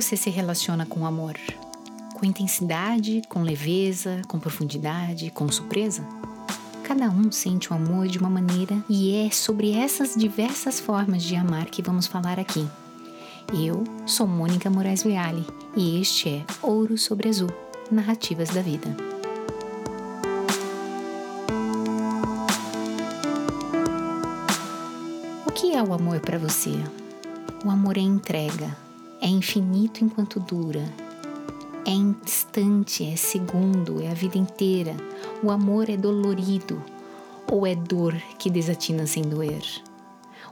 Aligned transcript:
você 0.00 0.14
se 0.14 0.28
relaciona 0.28 0.84
com 0.84 1.00
o 1.00 1.06
amor? 1.06 1.36
Com 2.12 2.26
intensidade, 2.26 3.22
com 3.30 3.40
leveza, 3.40 4.20
com 4.28 4.38
profundidade, 4.38 5.30
com 5.30 5.50
surpresa? 5.50 6.06
Cada 6.84 7.08
um 7.08 7.32
sente 7.32 7.72
o 7.72 7.74
amor 7.74 8.06
de 8.06 8.18
uma 8.18 8.28
maneira 8.28 8.76
e 8.90 9.14
é 9.14 9.30
sobre 9.30 9.72
essas 9.72 10.14
diversas 10.14 10.78
formas 10.78 11.22
de 11.22 11.34
amar 11.34 11.64
que 11.66 11.80
vamos 11.80 12.06
falar 12.06 12.38
aqui. 12.38 12.68
Eu 13.50 13.84
sou 14.04 14.26
Mônica 14.26 14.68
Moraes 14.68 15.02
Viale 15.02 15.46
e 15.74 15.98
este 15.98 16.28
é 16.28 16.44
Ouro 16.60 16.98
sobre 16.98 17.30
Azul 17.30 17.50
Narrativas 17.90 18.50
da 18.50 18.60
Vida. 18.60 18.94
O 25.46 25.52
que 25.52 25.74
é 25.74 25.82
o 25.82 25.94
amor 25.94 26.20
para 26.20 26.38
você? 26.38 26.74
O 27.64 27.70
amor 27.70 27.96
é 27.96 28.02
entrega, 28.02 28.76
é 29.20 29.28
infinito 29.28 30.04
enquanto 30.04 30.40
dura, 30.40 30.84
é 31.86 31.92
instante, 31.92 33.04
é 33.04 33.14
segundo, 33.14 34.02
é 34.02 34.10
a 34.10 34.14
vida 34.14 34.36
inteira. 34.36 34.96
O 35.40 35.52
amor 35.52 35.88
é 35.88 35.96
dolorido 35.96 36.82
ou 37.50 37.64
é 37.64 37.76
dor 37.76 38.12
que 38.40 38.50
desatina 38.50 39.06
sem 39.06 39.22
doer? 39.22 39.62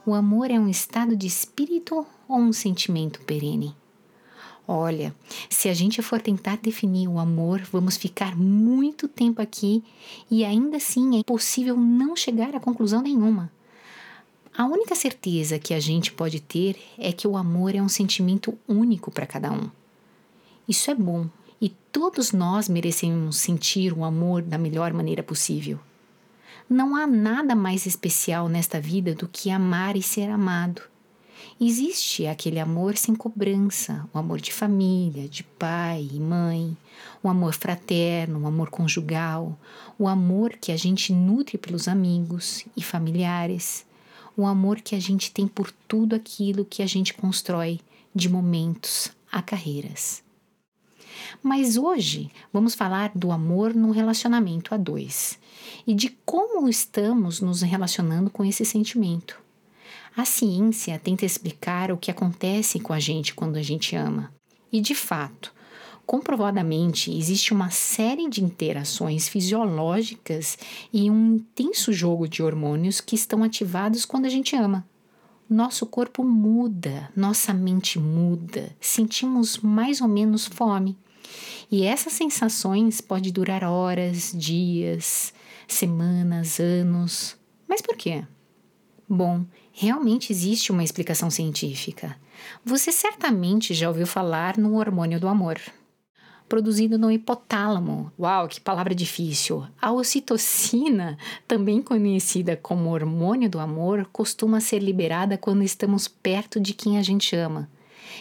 O 0.06 0.14
amor 0.14 0.48
é 0.50 0.60
um 0.60 0.68
estado 0.68 1.16
de 1.16 1.27
espírito 1.27 2.06
ou 2.28 2.37
um 2.37 2.52
sentimento 2.52 3.20
perene? 3.23 3.74
Olha, 4.66 5.12
se 5.51 5.68
a 5.68 5.74
gente 5.74 6.01
for 6.01 6.23
tentar 6.23 6.59
definir 6.59 7.09
o 7.09 7.18
amor, 7.18 7.60
vamos 7.62 7.96
ficar 7.96 8.37
muito 8.37 9.09
tempo 9.09 9.42
aqui 9.42 9.82
e 10.30 10.45
ainda 10.45 10.76
assim 10.76 11.18
é 11.18 11.24
possível 11.24 11.76
não 11.76 12.15
chegar 12.15 12.54
a 12.54 12.60
conclusão 12.60 13.02
nenhuma. 13.02 13.51
A 14.56 14.66
única 14.66 14.94
certeza 14.94 15.58
que 15.58 15.74
a 15.74 15.80
gente 15.80 16.12
pode 16.12 16.38
ter 16.38 16.76
é 16.96 17.10
que 17.10 17.26
o 17.26 17.36
amor 17.36 17.74
é 17.74 17.82
um 17.82 17.88
sentimento 17.88 18.56
único 18.68 19.10
para 19.10 19.26
cada 19.26 19.50
um. 19.50 19.68
Isso 20.68 20.92
é 20.92 20.95
bom 20.95 21.29
e 21.60 21.68
todos 21.68 22.30
nós 22.30 22.68
merecemos 22.68 23.38
sentir 23.38 23.92
o 23.92 24.04
amor 24.04 24.42
da 24.42 24.56
melhor 24.56 24.92
maneira 24.92 25.24
possível. 25.24 25.80
Não 26.70 26.95
há 26.95 27.04
nada 27.04 27.56
mais 27.56 27.84
especial 27.84 28.48
nesta 28.48 28.80
vida 28.80 29.12
do 29.12 29.26
que 29.26 29.51
amar 29.51 29.96
e 29.96 30.02
ser 30.02 30.30
amado. 30.30 30.82
Existe 31.60 32.29
aquele 32.29 32.60
amor 32.60 32.96
sem 32.96 33.12
cobrança, 33.12 34.09
o 34.14 34.18
amor 34.18 34.40
de 34.40 34.52
família, 34.52 35.29
de 35.29 35.42
pai 35.42 36.09
e 36.12 36.20
mãe, 36.20 36.76
o 37.20 37.29
amor 37.29 37.54
fraterno, 37.54 38.38
o 38.38 38.46
amor 38.46 38.70
conjugal, 38.70 39.59
o 39.98 40.07
amor 40.07 40.51
que 40.60 40.70
a 40.70 40.76
gente 40.76 41.12
nutre 41.12 41.59
pelos 41.59 41.88
amigos 41.88 42.64
e 42.76 42.82
familiares 42.84 43.84
o 44.37 44.46
amor 44.46 44.80
que 44.80 44.95
a 44.95 45.01
gente 45.01 45.30
tem 45.30 45.46
por 45.46 45.71
tudo 45.87 46.15
aquilo 46.15 46.65
que 46.65 46.82
a 46.82 46.87
gente 46.87 47.15
constrói 47.15 47.80
de 48.15 48.29
momentos 48.29 49.10
a 49.30 49.43
carreiras. 49.43 50.23
Mas 51.43 51.76
hoje 51.76 52.30
vamos 52.52 52.74
falar 52.74 53.13
do 53.15 53.30
amor 53.30 53.74
no 53.74 53.91
relacionamento 53.91 54.74
a 54.74 54.79
dois 54.79 55.38
e 55.87 55.95
de 55.95 56.10
como 56.24 56.68
estamos 56.68 57.41
nos 57.41 57.63
relacionando 57.63 58.30
com 58.30 58.45
esse 58.45 58.65
sentimento. 58.65 59.38
A 60.16 60.24
ciência 60.24 60.98
tenta 60.98 61.24
explicar 61.24 61.91
o 61.91 61.96
que 61.96 62.10
acontece 62.10 62.79
com 62.79 62.93
a 62.93 63.01
gente 63.01 63.35
quando 63.35 63.57
a 63.57 63.63
gente 63.63 63.96
ama. 63.96 64.32
E 64.71 64.81
de 64.81 64.94
fato, 64.94 65.53
Comprovadamente, 66.06 67.10
existe 67.16 67.55
uma 67.55 67.71
série 67.71 68.28
de 68.28 68.44
interações 68.44 69.27
fisiológicas 69.27 70.59
e 70.93 71.10
um 71.10 71.37
intenso 71.37 71.93
jogo 71.94 72.28
de 72.28 72.43
hormônios 72.43 73.00
que 73.00 73.15
estão 73.15 73.43
ativados 73.43 74.05
quando 74.05 74.27
a 74.27 74.28
gente 74.28 74.55
ama. 74.55 74.87
Nosso 75.49 75.87
corpo 75.87 76.22
muda, 76.22 77.10
nossa 77.16 77.55
mente 77.55 77.99
muda, 77.99 78.75
sentimos 78.81 79.59
mais 79.59 80.03
ou 80.03 80.09
menos 80.09 80.47
fome. 80.47 80.97
E 81.71 81.84
essas 81.84 82.12
sensações 82.12 83.00
podem 83.00 83.32
durar 83.32 83.65
horas, 83.65 84.31
dias, 84.34 85.32
semanas, 85.66 86.60
anos. 86.60 87.37
Mas 87.66 87.81
por 87.81 87.97
quê? 87.97 88.25
Bom, 89.09 89.44
realmente 89.72 90.32
existe 90.32 90.70
uma 90.70 90.84
explicação 90.84 91.31
científica. 91.31 92.16
Você 92.62 92.93
certamente 92.93 93.72
já 93.72 93.88
ouviu 93.88 94.06
falar 94.06 94.59
no 94.59 94.76
hormônio 94.76 95.19
do 95.19 95.28
amor 95.28 95.59
produzido 96.49 96.99
no 96.99 97.10
hipotálamo. 97.10 98.12
Uau, 98.19 98.49
que 98.49 98.60
palavra 98.60 98.94
difícil! 98.94 99.66
A 99.81 99.93
ocitocina, 99.93 101.19
também 101.47 101.82
conhecida 101.82 102.56
como 102.56 102.91
hormônio 102.91 103.49
do 103.49 103.59
amor, 103.59 104.09
costuma 104.12 104.60
ser 104.60 104.81
liberada 104.81 105.38
quando 105.38 105.62
estamos 105.62 106.09
perto 106.09 106.60
de 106.60 106.75
quem 106.75 106.99
a 106.99 107.03
gente 107.03 107.34
ama. 107.34 107.69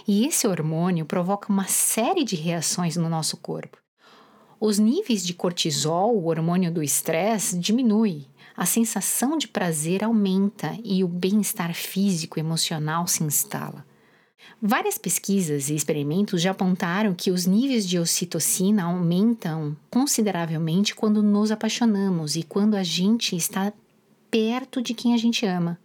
E 0.07 0.25
esse 0.25 0.47
hormônio 0.47 1.05
provoca 1.05 1.51
uma 1.51 1.65
série 1.65 2.23
de 2.23 2.35
reações 2.35 2.97
no 2.97 3.09
nosso 3.09 3.37
corpo. 3.37 3.77
Os 4.59 4.79
níveis 4.79 5.25
de 5.25 5.33
cortisol, 5.33 6.15
o 6.15 6.27
hormônio 6.27 6.71
do 6.71 6.81
estresse, 6.81 7.57
diminuem, 7.59 8.27
a 8.55 8.65
sensação 8.65 9.37
de 9.37 9.47
prazer 9.47 10.03
aumenta 10.03 10.77
e 10.83 11.03
o 11.03 11.07
bem-estar 11.07 11.73
físico 11.73 12.37
e 12.37 12.41
emocional 12.41 13.07
se 13.07 13.23
instala. 13.23 13.85
Várias 14.61 14.97
pesquisas 14.97 15.69
e 15.69 15.75
experimentos 15.75 16.41
já 16.41 16.51
apontaram 16.51 17.13
que 17.13 17.31
os 17.31 17.45
níveis 17.45 17.87
de 17.87 17.99
ocitocina 17.99 18.83
aumentam 18.83 19.75
consideravelmente 19.91 20.95
quando 20.95 21.21
nos 21.21 21.51
apaixonamos 21.51 22.35
e 22.35 22.43
quando 22.43 22.75
a 22.75 22.83
gente 22.83 23.35
está 23.35 23.73
perto 24.31 24.81
de 24.81 24.93
quem 24.93 25.13
a 25.13 25.17
gente 25.17 25.45
ama. 25.45 25.77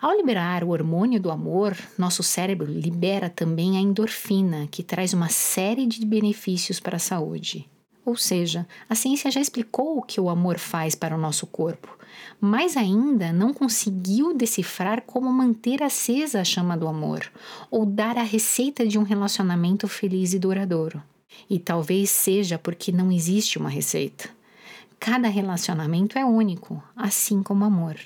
Ao 0.00 0.14
liberar 0.16 0.62
o 0.62 0.70
hormônio 0.70 1.20
do 1.20 1.30
amor, 1.30 1.76
nosso 1.98 2.22
cérebro 2.22 2.70
libera 2.70 3.28
também 3.28 3.76
a 3.76 3.80
endorfina, 3.80 4.66
que 4.70 4.82
traz 4.82 5.12
uma 5.12 5.28
série 5.28 5.86
de 5.86 6.04
benefícios 6.04 6.78
para 6.78 6.96
a 6.96 7.00
saúde. 7.00 7.68
Ou 8.04 8.16
seja, 8.16 8.68
a 8.88 8.94
ciência 8.94 9.30
já 9.30 9.40
explicou 9.40 9.98
o 9.98 10.02
que 10.02 10.20
o 10.20 10.28
amor 10.28 10.58
faz 10.58 10.94
para 10.94 11.16
o 11.16 11.18
nosso 11.18 11.46
corpo, 11.46 11.95
mas 12.40 12.76
ainda 12.76 13.32
não 13.32 13.52
conseguiu 13.52 14.34
decifrar 14.34 15.02
como 15.02 15.32
manter 15.32 15.82
acesa 15.82 16.40
a 16.40 16.44
chama 16.44 16.76
do 16.76 16.88
amor 16.88 17.30
ou 17.70 17.86
dar 17.86 18.16
a 18.18 18.22
receita 18.22 18.86
de 18.86 18.98
um 18.98 19.02
relacionamento 19.02 19.88
feliz 19.88 20.32
e 20.32 20.38
duradouro. 20.38 21.02
E 21.48 21.58
talvez 21.58 22.10
seja 22.10 22.58
porque 22.58 22.90
não 22.90 23.12
existe 23.12 23.58
uma 23.58 23.68
receita. 23.68 24.28
Cada 24.98 25.28
relacionamento 25.28 26.18
é 26.18 26.24
único, 26.24 26.82
assim 26.96 27.42
como 27.42 27.64
o 27.64 27.66
amor. 27.66 27.96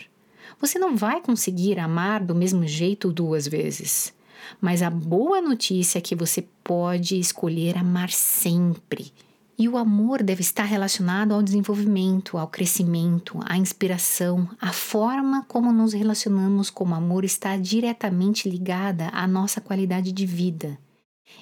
Você 0.60 0.78
não 0.78 0.96
vai 0.96 1.20
conseguir 1.20 1.78
amar 1.78 2.22
do 2.24 2.34
mesmo 2.34 2.66
jeito 2.66 3.12
duas 3.12 3.46
vezes. 3.46 4.12
Mas 4.60 4.82
a 4.82 4.90
boa 4.90 5.40
notícia 5.40 5.98
é 5.98 6.02
que 6.02 6.16
você 6.16 6.44
pode 6.64 7.18
escolher 7.18 7.78
amar 7.78 8.10
sempre 8.10 9.12
e 9.60 9.68
o 9.68 9.76
amor 9.76 10.22
deve 10.22 10.40
estar 10.40 10.64
relacionado 10.64 11.34
ao 11.34 11.42
desenvolvimento, 11.42 12.38
ao 12.38 12.48
crescimento, 12.48 13.38
à 13.44 13.58
inspiração. 13.58 14.48
A 14.58 14.72
forma 14.72 15.44
como 15.46 15.70
nos 15.70 15.92
relacionamos 15.92 16.70
com 16.70 16.88
o 16.88 16.94
amor 16.94 17.26
está 17.26 17.58
diretamente 17.58 18.48
ligada 18.48 19.08
à 19.08 19.26
nossa 19.26 19.60
qualidade 19.60 20.12
de 20.12 20.24
vida. 20.24 20.78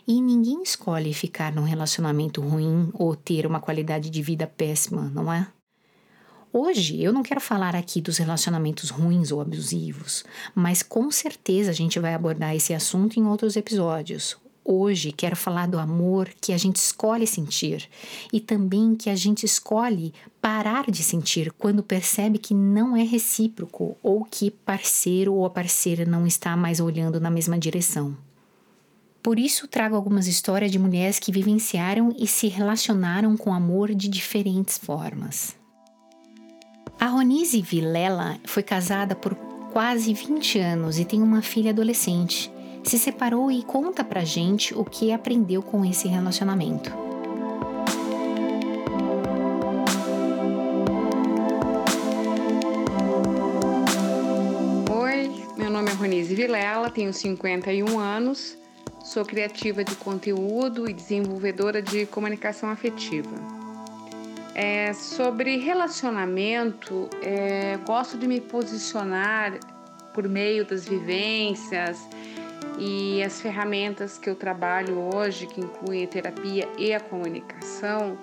E 0.05 0.21
ninguém 0.21 0.65
escolhe 0.65 1.15
ficar 1.15 1.55
num 1.55 1.63
relacionamento 1.63 2.41
ruim 2.41 2.91
ou 2.93 3.15
ter 3.15 3.47
uma 3.47 3.61
qualidade 3.61 4.11
de 4.11 4.21
vida 4.21 4.49
péssima, 4.49 5.03
não 5.15 5.33
é? 5.33 5.47
Hoje 6.53 7.01
eu 7.01 7.13
não 7.13 7.23
quero 7.23 7.41
falar 7.41 7.77
aqui 7.77 8.01
dos 8.01 8.19
relacionamentos 8.19 8.91
ruins 8.91 9.31
ou 9.31 9.41
abusivos, 9.41 10.25
mas 10.57 10.83
com 10.83 11.09
certeza 11.13 11.71
a 11.71 11.75
gente 11.75 12.01
vai 12.01 12.15
abordar 12.15 12.53
esse 12.53 12.75
assunto 12.75 13.17
em 13.21 13.25
outros 13.25 13.55
episódios. 13.55 14.37
Hoje 14.71 15.13
quero 15.13 15.35
falar 15.35 15.67
do 15.67 15.79
amor 15.79 16.29
que 16.43 16.53
a 16.53 16.59
gente 16.59 16.77
escolhe 16.77 17.27
sentir 17.27 17.89
e 18.31 18.39
também 18.39 18.95
que 18.95 19.09
a 19.09 19.17
gente 19.17 19.47
escolhe 19.47 20.13
parar 20.43 20.91
de 20.91 21.03
sentir 21.03 21.51
quando 21.53 21.83
percebe 21.83 22.37
que 22.37 22.53
não 22.53 22.95
é 22.95 23.03
recíproco 23.03 23.97
ou 24.03 24.27
que 24.27 24.51
parceiro 24.51 25.33
ou 25.33 25.47
a 25.47 25.51
parceira 25.51 26.05
não 26.05 26.27
está 26.27 26.55
mais 26.55 26.81
olhando 26.81 27.19
na 27.19 27.31
mesma 27.31 27.59
direção. 27.59 28.15
Por 29.23 29.39
isso 29.39 29.67
trago 29.67 29.97
algumas 29.97 30.27
histórias 30.27 30.71
de 30.71 30.79
mulheres 30.79 31.19
que 31.19 31.33
vivenciaram 31.33 32.15
e 32.19 32.27
se 32.27 32.47
relacionaram 32.47 33.39
com 33.39 33.55
amor 33.55 33.95
de 33.95 34.07
diferentes 34.07 34.77
formas. 34.77 35.57
A 37.01 37.07
Ronise 37.07 37.63
Vilela 37.63 38.39
foi 38.45 38.63
casada 38.63 39.15
por 39.17 39.35
quase 39.73 40.13
20 40.13 40.59
anos 40.59 40.99
e 40.99 41.07
tem 41.07 41.23
uma 41.23 41.41
filha 41.41 41.71
adolescente 41.71 42.53
se 42.89 42.99
separou 42.99 43.51
e 43.51 43.63
conta 43.63 44.03
pra 44.03 44.25
gente 44.25 44.75
o 44.75 44.83
que 44.83 45.13
aprendeu 45.13 45.61
com 45.61 45.85
esse 45.85 46.09
relacionamento. 46.09 46.91
Oi, 54.91 55.31
meu 55.59 55.69
nome 55.69 55.91
é 55.91 55.93
Ronise 55.93 56.35
Vilela, 56.35 56.89
tenho 56.89 57.13
51 57.13 57.99
anos, 57.99 58.57
sou 59.05 59.23
criativa 59.23 59.85
de 59.85 59.95
conteúdo 59.97 60.89
e 60.89 60.95
desenvolvedora 60.95 61.83
de 61.83 62.07
comunicação 62.07 62.71
afetiva. 62.71 63.37
É, 64.55 64.95
sobre 64.95 65.59
relacionamento, 65.59 67.07
é, 67.23 67.77
gosto 67.87 68.17
de 68.17 68.27
me 68.27 68.41
posicionar 68.41 69.61
por 70.15 70.27
meio 70.27 70.65
das 70.65 70.85
vivências, 70.89 72.01
E 72.79 73.21
as 73.25 73.41
ferramentas 73.41 74.17
que 74.17 74.31
eu 74.31 74.37
trabalho 74.37 75.11
hoje, 75.13 75.49
que 75.49 75.61
incluem 75.61 76.05
a 76.05 76.07
terapia 76.07 76.69
e 76.79 76.95
a 76.95 77.01
comunicação, 77.01 78.17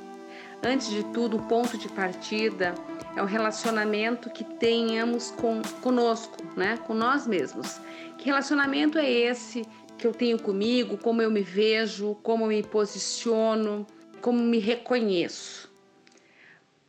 antes 0.64 0.90
de 0.90 1.04
tudo, 1.12 1.36
o 1.36 1.44
ponto 1.44 1.78
de 1.78 1.90
partida 1.90 2.74
é 3.18 3.22
o 3.22 3.26
relacionamento 3.26 4.30
que 4.30 4.46
tenhamos 4.46 5.32
com 5.32 5.62
conosco, 5.82 6.38
né? 6.56 6.78
Com 6.88 6.94
nós 6.94 7.28
mesmos. 7.28 7.82
Que 8.18 8.26
relacionamento 8.26 8.98
é 8.98 9.10
esse 9.10 9.66
que 9.98 10.08
eu 10.08 10.14
tenho 10.14 10.40
comigo, 10.40 10.98
como 10.98 11.22
eu 11.22 11.30
me 11.30 11.42
vejo, 11.42 12.16
como 12.24 12.46
eu 12.46 12.48
me 12.48 12.64
posiciono, 12.64 13.86
como 14.22 14.40
me 14.40 14.60
reconheço? 14.60 15.70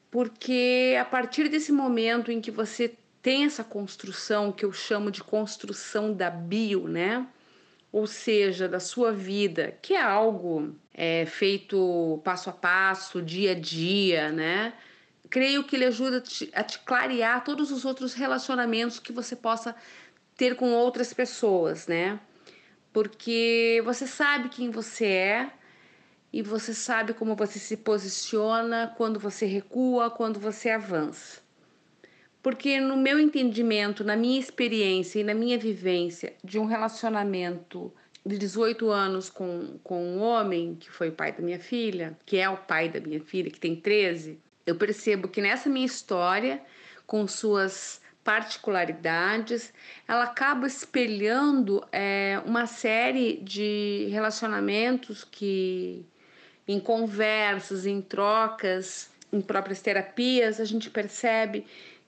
Porque 0.09 0.97
a 1.01 1.05
partir 1.05 1.49
desse 1.49 1.73
momento 1.73 2.31
em 2.31 2.41
que 2.41 2.51
você 2.51 2.95
tem 3.21 3.45
essa 3.45 3.65
construção 3.65 4.53
que 4.53 4.65
eu 4.65 4.73
chamo 4.73 5.11
de 5.11 5.23
construção 5.23 6.13
da 6.13 6.31
bio, 6.31 6.87
né? 6.87 7.27
Ou 7.97 8.07
seja, 8.07 8.69
da 8.69 8.79
sua 8.79 9.11
vida, 9.11 9.75
que 9.81 9.95
é 9.95 10.03
algo 10.03 10.77
é, 10.93 11.25
feito 11.25 12.21
passo 12.23 12.51
a 12.51 12.53
passo, 12.53 13.23
dia 13.23 13.53
a 13.53 13.55
dia, 13.55 14.31
né? 14.31 14.75
Creio 15.31 15.65
que 15.65 15.77
ele 15.77 15.87
ajuda 15.87 16.23
a 16.53 16.63
te 16.63 16.79
clarear 16.81 17.43
todos 17.43 17.71
os 17.71 17.87
outros 17.87 18.13
relacionamentos 18.13 18.99
que 18.99 19.13
você 19.13 19.35
possa 19.35 19.75
ter 20.37 20.57
com 20.57 20.75
outras 20.75 21.15
pessoas, 21.15 21.87
né? 21.87 22.21
Porque 22.93 23.81
você 23.83 24.07
sabe 24.07 24.51
quem 24.51 24.71
você 24.71 25.07
é, 25.07 25.51
e 26.31 26.43
você 26.43 26.75
sabe 26.75 27.15
como 27.15 27.35
você 27.35 27.59
se 27.59 27.79
posiciona 27.79 28.93
quando 28.95 29.19
você 29.19 29.47
recua, 29.47 30.11
quando 30.11 30.39
você 30.39 30.69
avança. 30.69 31.46
Porque 32.47 32.79
no 32.79 32.97
meu 32.97 33.19
entendimento, 33.19 34.05
na 34.05 34.15
minha 34.15 34.39
experiência 34.39 35.19
e 35.19 35.25
na 35.25 35.35
minha 35.35 35.59
vivência 35.59 36.33
de 36.45 36.61
um 36.61 36.65
relacionamento 36.65 37.93
de 38.25 38.39
18 38.39 38.89
anos 38.89 39.29
com, 39.29 39.81
com 39.83 40.01
um 40.01 40.23
homem 40.23 40.77
que 40.77 40.89
foi 40.89 41.09
o 41.09 41.13
pai 41.13 41.33
da 41.33 41.43
minha 41.43 41.59
filha, 41.59 42.17
que 42.25 42.37
é 42.37 42.49
o 42.49 42.57
pai 42.57 42.89
da 42.89 43.01
minha 43.01 43.19
filha, 43.19 43.51
que 43.51 43.59
tem 43.59 43.75
13, 43.75 44.39
eu 44.65 44.77
percebo 44.77 45.27
que 45.27 45.43
nessa 45.43 45.69
minha 45.69 45.85
história, 45.85 46.63
com 47.05 47.27
suas 47.27 48.01
particularidades, 48.23 49.75
ela 50.07 50.23
acaba 50.23 50.69
espelhando 50.69 51.85
é, 51.91 52.41
uma 52.47 52.69
série 52.69 53.41
de 53.43 54.07
relacionamentos 54.13 55.25
que 55.25 56.07
em 56.69 56.79
conversas, 56.79 57.87
em 57.87 58.01
trocas, 58.01 59.11
em 59.33 59.41
próprias 59.41 59.83
terapias, 59.83 60.61
a 60.61 60.65
gente 60.65 60.89
percebe 60.89 61.67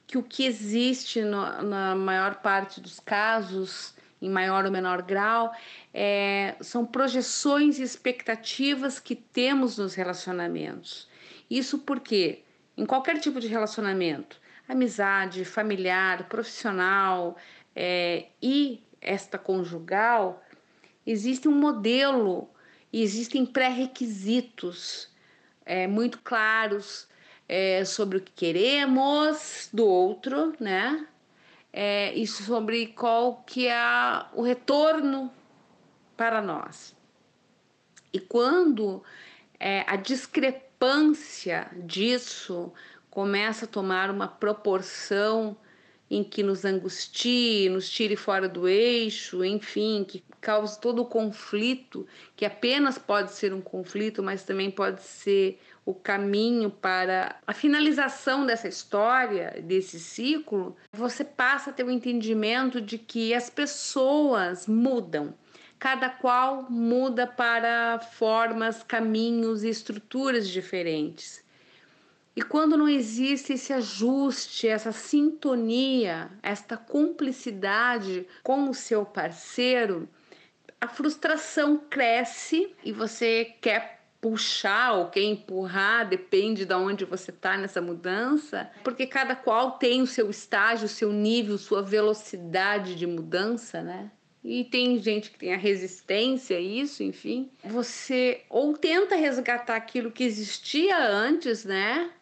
que 0.09 0.17
o 0.17 0.23
que 0.23 0.47
existe 0.47 1.21
no, 1.21 1.63
na 1.63 1.95
maior 1.95 2.37
parte 2.37 2.81
dos 2.81 2.99
casos, 2.99 3.95
em 4.21 4.31
maior 4.31 4.65
ou 4.65 4.73
menor 4.73 5.03
grau, 5.03 5.53
é, 5.93 6.57
são 6.63 6.87
projeções 6.87 7.79
e 7.79 7.83
expectativas 7.83 8.99
que 8.99 9.15
temos 9.15 9.77
nos 9.77 9.95
relacionamentos. 9.95 11.07
Isso 11.49 11.81
porque, 11.81 12.43
em 12.75 12.87
qualquer 12.87 13.21
tipo 13.21 13.39
de 13.39 13.49
relacionamento, 13.49 14.41
amizade, 14.67 15.45
familiar, 15.45 16.27
profissional 16.27 17.37
é, 17.77 18.29
e 18.43 18.83
esta 19.03 19.37
conjugal, 19.37 20.43
existe 21.07 21.47
um 21.47 21.55
modelo 21.55 22.49
e 22.91 23.03
existem 23.03 23.45
pré-requisitos 23.45 25.11
é, 25.67 25.87
muito 25.87 26.19
claros 26.21 27.08
é, 27.49 27.85
sobre 27.85 28.19
o 28.19 28.21
que 28.21 28.33
queremos 28.33 29.69
do 29.73 29.87
outro, 29.87 30.55
né? 30.61 31.07
É, 31.73 32.15
e 32.15 32.27
sobre 32.27 32.89
qual 32.89 33.43
que 33.47 33.67
é 33.69 33.77
o 34.35 34.43
retorno 34.43 35.33
para 36.17 36.43
nós. 36.43 36.95
E 38.13 38.19
quando 38.19 39.03
é, 39.59 39.85
a 39.87 39.97
discrepância 39.97 41.71
disso 41.85 42.73
começa 43.11 43.65
a 43.65 43.69
tomar 43.69 44.11
uma 44.11 44.29
proporção 44.29 45.57
em 46.11 46.25
que 46.25 46.43
nos 46.43 46.65
angustie, 46.65 47.69
nos 47.69 47.89
tire 47.89 48.17
fora 48.17 48.49
do 48.49 48.67
eixo, 48.67 49.45
enfim, 49.45 50.05
que 50.09 50.25
cause 50.41 50.81
todo 50.81 51.03
o 51.03 51.07
conflito, 51.07 52.07
que 52.35 52.45
apenas 52.45 52.97
pode 52.97 53.33
ser 53.33 53.53
um 53.53 53.61
conflito, 53.61 54.23
mas 54.23 54.43
também 54.43 54.71
pode 54.71 55.03
ser 55.03 55.61
o 55.85 55.95
caminho 55.95 56.71
para 56.71 57.37
a 57.47 57.55
finalização 57.55 58.45
dessa 58.45 58.69
história, 58.69 59.59
desse 59.63 59.99
ciclo, 59.99 60.77
você 60.93 61.25
passa 61.25 61.71
a 61.71 61.73
ter 61.73 61.83
o 61.83 61.87
um 61.87 61.91
entendimento 61.91 62.79
de 62.79 62.99
que 62.99 63.33
as 63.33 63.49
pessoas 63.49 64.67
mudam. 64.67 65.33
Cada 65.79 66.11
qual 66.11 66.67
muda 66.69 67.27
para 67.27 67.99
formas, 68.01 68.83
caminhos 68.83 69.65
e 69.65 69.71
estruturas 69.71 70.49
diferentes. 70.49 71.43
E 72.39 72.43
quando 72.43 72.77
não 72.77 72.89
existe 72.89 73.55
esse 73.55 73.73
ajuste, 73.73 74.69
essa 74.69 74.93
sintonia, 74.93 76.31
esta 76.41 76.77
cumplicidade 76.77 78.29
com 78.45 78.71
o 78.71 78.75
seu 78.75 79.05
parceiro, 79.05 80.09
a 80.81 80.87
frustração 80.87 81.83
cresce 81.91 82.73
e 82.85 82.93
você 82.93 83.57
quer 83.61 84.05
puxar 84.21 84.93
ou 84.93 85.09
quer 85.09 85.23
empurrar, 85.23 86.09
depende 86.09 86.65
de 86.65 86.73
onde 86.75 87.05
você 87.05 87.33
está 87.33 87.57
nessa 87.57 87.81
mudança, 87.81 88.71
porque 88.85 89.05
cada 89.05 89.35
qual 89.35 89.73
tem 89.73 90.01
o 90.01 90.07
seu 90.07 90.31
estágio, 90.31 90.87
o 90.87 90.89
seu 90.89 91.13
nível, 91.13 91.59
sua 91.59 91.83
velocidade 91.83 92.95
de 92.95 93.05
mudança, 93.05 93.83
né? 93.83 94.13
E 94.45 94.63
tem 94.63 94.97
gente 95.01 95.33
que 95.33 95.41
tem 95.41 95.53
a 95.53 95.59
resistência 95.59 96.57
a 96.57 96.61
isso, 96.61 97.03
enfim. 97.03 97.51
Você 97.65 98.43
ou 98.49 98.75
tenta 98.75 99.17
resgatar 99.17 99.75
aquilo 99.75 100.13
que 100.13 100.23
existia 100.23 100.97
antes, 100.97 101.65
né? 101.65 102.13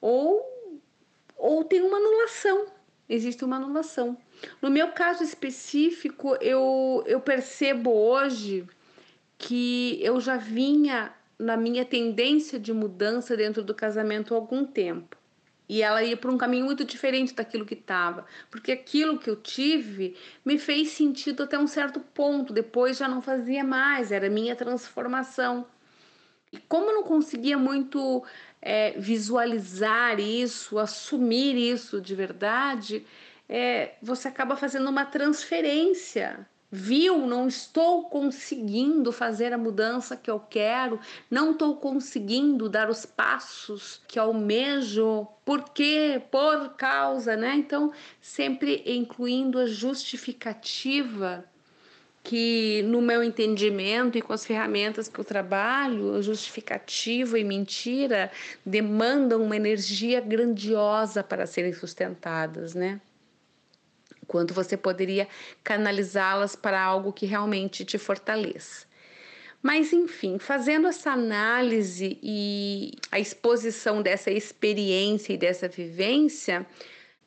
Ou, 0.00 0.82
ou 1.36 1.64
tem 1.64 1.82
uma 1.82 1.96
anulação. 1.96 2.66
Existe 3.08 3.44
uma 3.44 3.56
anulação. 3.56 4.16
No 4.62 4.70
meu 4.70 4.92
caso 4.92 5.22
específico, 5.24 6.36
eu, 6.40 7.02
eu 7.06 7.20
percebo 7.20 7.90
hoje 7.90 8.66
que 9.36 9.98
eu 10.02 10.20
já 10.20 10.36
vinha 10.36 11.12
na 11.38 11.56
minha 11.56 11.84
tendência 11.84 12.58
de 12.58 12.72
mudança 12.72 13.36
dentro 13.36 13.62
do 13.62 13.74
casamento 13.74 14.34
há 14.34 14.36
algum 14.36 14.64
tempo. 14.64 15.16
E 15.68 15.82
ela 15.82 16.02
ia 16.02 16.16
para 16.16 16.30
um 16.30 16.36
caminho 16.36 16.64
muito 16.64 16.84
diferente 16.84 17.32
daquilo 17.32 17.64
que 17.64 17.74
estava. 17.74 18.26
Porque 18.50 18.72
aquilo 18.72 19.18
que 19.18 19.30
eu 19.30 19.36
tive 19.36 20.16
me 20.44 20.58
fez 20.58 20.88
sentido 20.90 21.44
até 21.44 21.58
um 21.58 21.66
certo 21.66 22.00
ponto. 22.00 22.52
Depois 22.52 22.98
já 22.98 23.06
não 23.06 23.22
fazia 23.22 23.62
mais, 23.62 24.10
era 24.10 24.28
minha 24.28 24.56
transformação. 24.56 25.64
E 26.52 26.58
como 26.58 26.86
eu 26.90 26.94
não 26.94 27.02
conseguia 27.04 27.56
muito 27.56 28.24
é, 28.62 28.92
visualizar 28.98 30.20
isso, 30.20 30.78
assumir 30.78 31.56
isso 31.56 32.00
de 32.00 32.14
verdade, 32.14 33.06
é, 33.48 33.94
você 34.02 34.28
acaba 34.28 34.56
fazendo 34.56 34.88
uma 34.88 35.04
transferência. 35.04 36.46
Viu? 36.72 37.26
Não 37.26 37.48
estou 37.48 38.04
conseguindo 38.08 39.10
fazer 39.10 39.52
a 39.52 39.58
mudança 39.58 40.16
que 40.16 40.30
eu 40.30 40.38
quero, 40.38 41.00
não 41.28 41.50
estou 41.50 41.74
conseguindo 41.76 42.68
dar 42.68 42.88
os 42.88 43.04
passos 43.04 44.00
que 44.06 44.20
almejo, 44.20 45.26
por 45.44 45.70
quê? 45.70 46.22
Por 46.30 46.76
causa, 46.76 47.36
né? 47.36 47.56
Então, 47.56 47.92
sempre 48.20 48.84
incluindo 48.86 49.58
a 49.58 49.66
justificativa 49.66 51.44
que 52.22 52.82
no 52.82 53.00
meu 53.00 53.22
entendimento 53.22 54.18
e 54.18 54.22
com 54.22 54.32
as 54.32 54.44
ferramentas 54.44 55.08
que 55.08 55.18
eu 55.18 55.24
trabalho, 55.24 56.22
justificativa 56.22 57.38
e 57.38 57.44
mentira 57.44 58.30
demandam 58.64 59.42
uma 59.42 59.56
energia 59.56 60.20
grandiosa 60.20 61.22
para 61.22 61.46
serem 61.46 61.72
sustentadas, 61.72 62.74
né? 62.74 63.00
Quanto 64.26 64.54
você 64.54 64.76
poderia 64.76 65.26
canalizá-las 65.64 66.54
para 66.54 66.80
algo 66.80 67.12
que 67.12 67.26
realmente 67.26 67.84
te 67.84 67.98
fortaleça. 67.98 68.86
Mas, 69.62 69.92
enfim, 69.92 70.38
fazendo 70.38 70.86
essa 70.86 71.10
análise 71.10 72.18
e 72.22 72.92
a 73.10 73.18
exposição 73.18 74.00
dessa 74.00 74.30
experiência 74.30 75.32
e 75.32 75.36
dessa 75.36 75.68
vivência, 75.68 76.66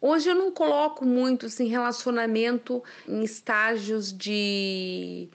Hoje 0.05 0.29
eu 0.29 0.36
não 0.36 0.51
coloco 0.51 1.05
muito 1.05 1.45
assim, 1.45 1.69
relacionamento 1.69 2.83
em 3.07 3.24
estágios 3.24 4.12
de 4.12 5.29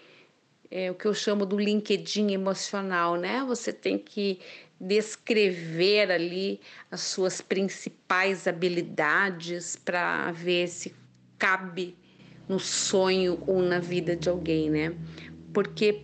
é, 0.71 0.91
o 0.91 0.95
que 0.95 1.07
eu 1.07 1.15
chamo 1.15 1.47
do 1.47 1.59
LinkedIn 1.59 2.33
emocional, 2.33 3.17
né? 3.17 3.43
Você 3.47 3.73
tem 3.73 3.97
que 3.97 4.39
descrever 4.79 6.11
ali 6.11 6.61
as 6.91 7.01
suas 7.01 7.41
principais 7.41 8.47
habilidades 8.47 9.75
para 9.75 10.31
ver 10.33 10.69
se 10.69 10.95
cabe 11.39 11.97
no 12.47 12.61
sonho 12.61 13.43
ou 13.47 13.63
na 13.63 13.79
vida 13.79 14.15
de 14.15 14.29
alguém, 14.29 14.69
né? 14.69 14.95
Porque 15.51 16.03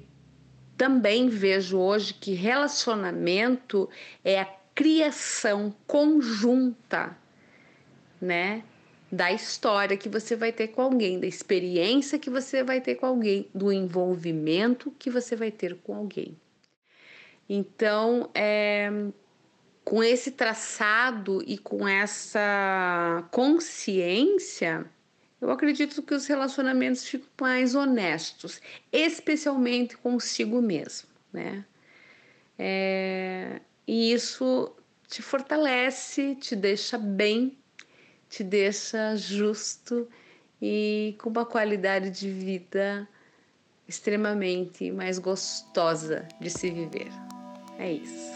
também 0.75 1.28
vejo 1.28 1.76
hoje 1.76 2.14
que 2.14 2.33
relacionamento 2.33 3.90
é 4.25 4.40
a 4.40 4.47
criação 4.75 5.71
conjunta 5.87 7.14
né, 8.25 8.64
da 9.12 9.31
história 9.31 9.97
que 9.97 10.09
você 10.09 10.35
vai 10.35 10.50
ter 10.50 10.69
com 10.69 10.83
alguém, 10.83 11.21
da 11.21 11.26
experiência 11.26 12.19
que 12.19 12.31
você 12.31 12.64
vai 12.64 12.81
ter 12.81 12.97
com 12.97 13.07
alguém, 13.07 13.49
do 13.54 13.71
envolvimento 13.71 14.90
que 14.99 15.11
você 15.11 15.37
vai 15.37 15.50
ter 15.50 15.76
com 15.76 15.95
alguém. 15.95 16.37
Então, 17.49 18.31
é, 18.35 18.90
com 19.85 20.02
esse 20.02 20.33
traçado 20.33 21.45
e 21.47 21.59
com 21.59 21.87
essa 21.87 23.25
consciência, 23.31 24.90
eu 25.40 25.50
acredito 25.50 26.02
que 26.02 26.14
os 26.14 26.26
relacionamentos 26.26 27.07
ficam 27.07 27.28
mais 27.40 27.75
honestos, 27.75 28.62
especialmente 28.90 29.97
consigo 29.99 30.62
mesmo, 30.62 31.09
né? 31.31 31.64
É, 32.59 33.61
e 33.87 34.12
isso 34.12 34.75
te 35.07 35.21
fortalece, 35.21 36.35
te 36.37 36.57
deixa 36.57 36.97
bem, 36.97 37.59
te 38.35 38.43
deixa 38.43 39.14
justo 39.14 40.09
e 40.61 41.14
com 41.23 41.31
uma 41.31 41.47
qualidade 41.47 42.11
de 42.11 42.29
vida 42.29 43.09
extremamente 43.87 44.91
mais 44.91 45.21
gostosa 45.21 46.26
de 46.41 46.50
se 46.50 46.69
viver. 46.69 47.12
É 47.79 47.93
isso. 47.93 48.33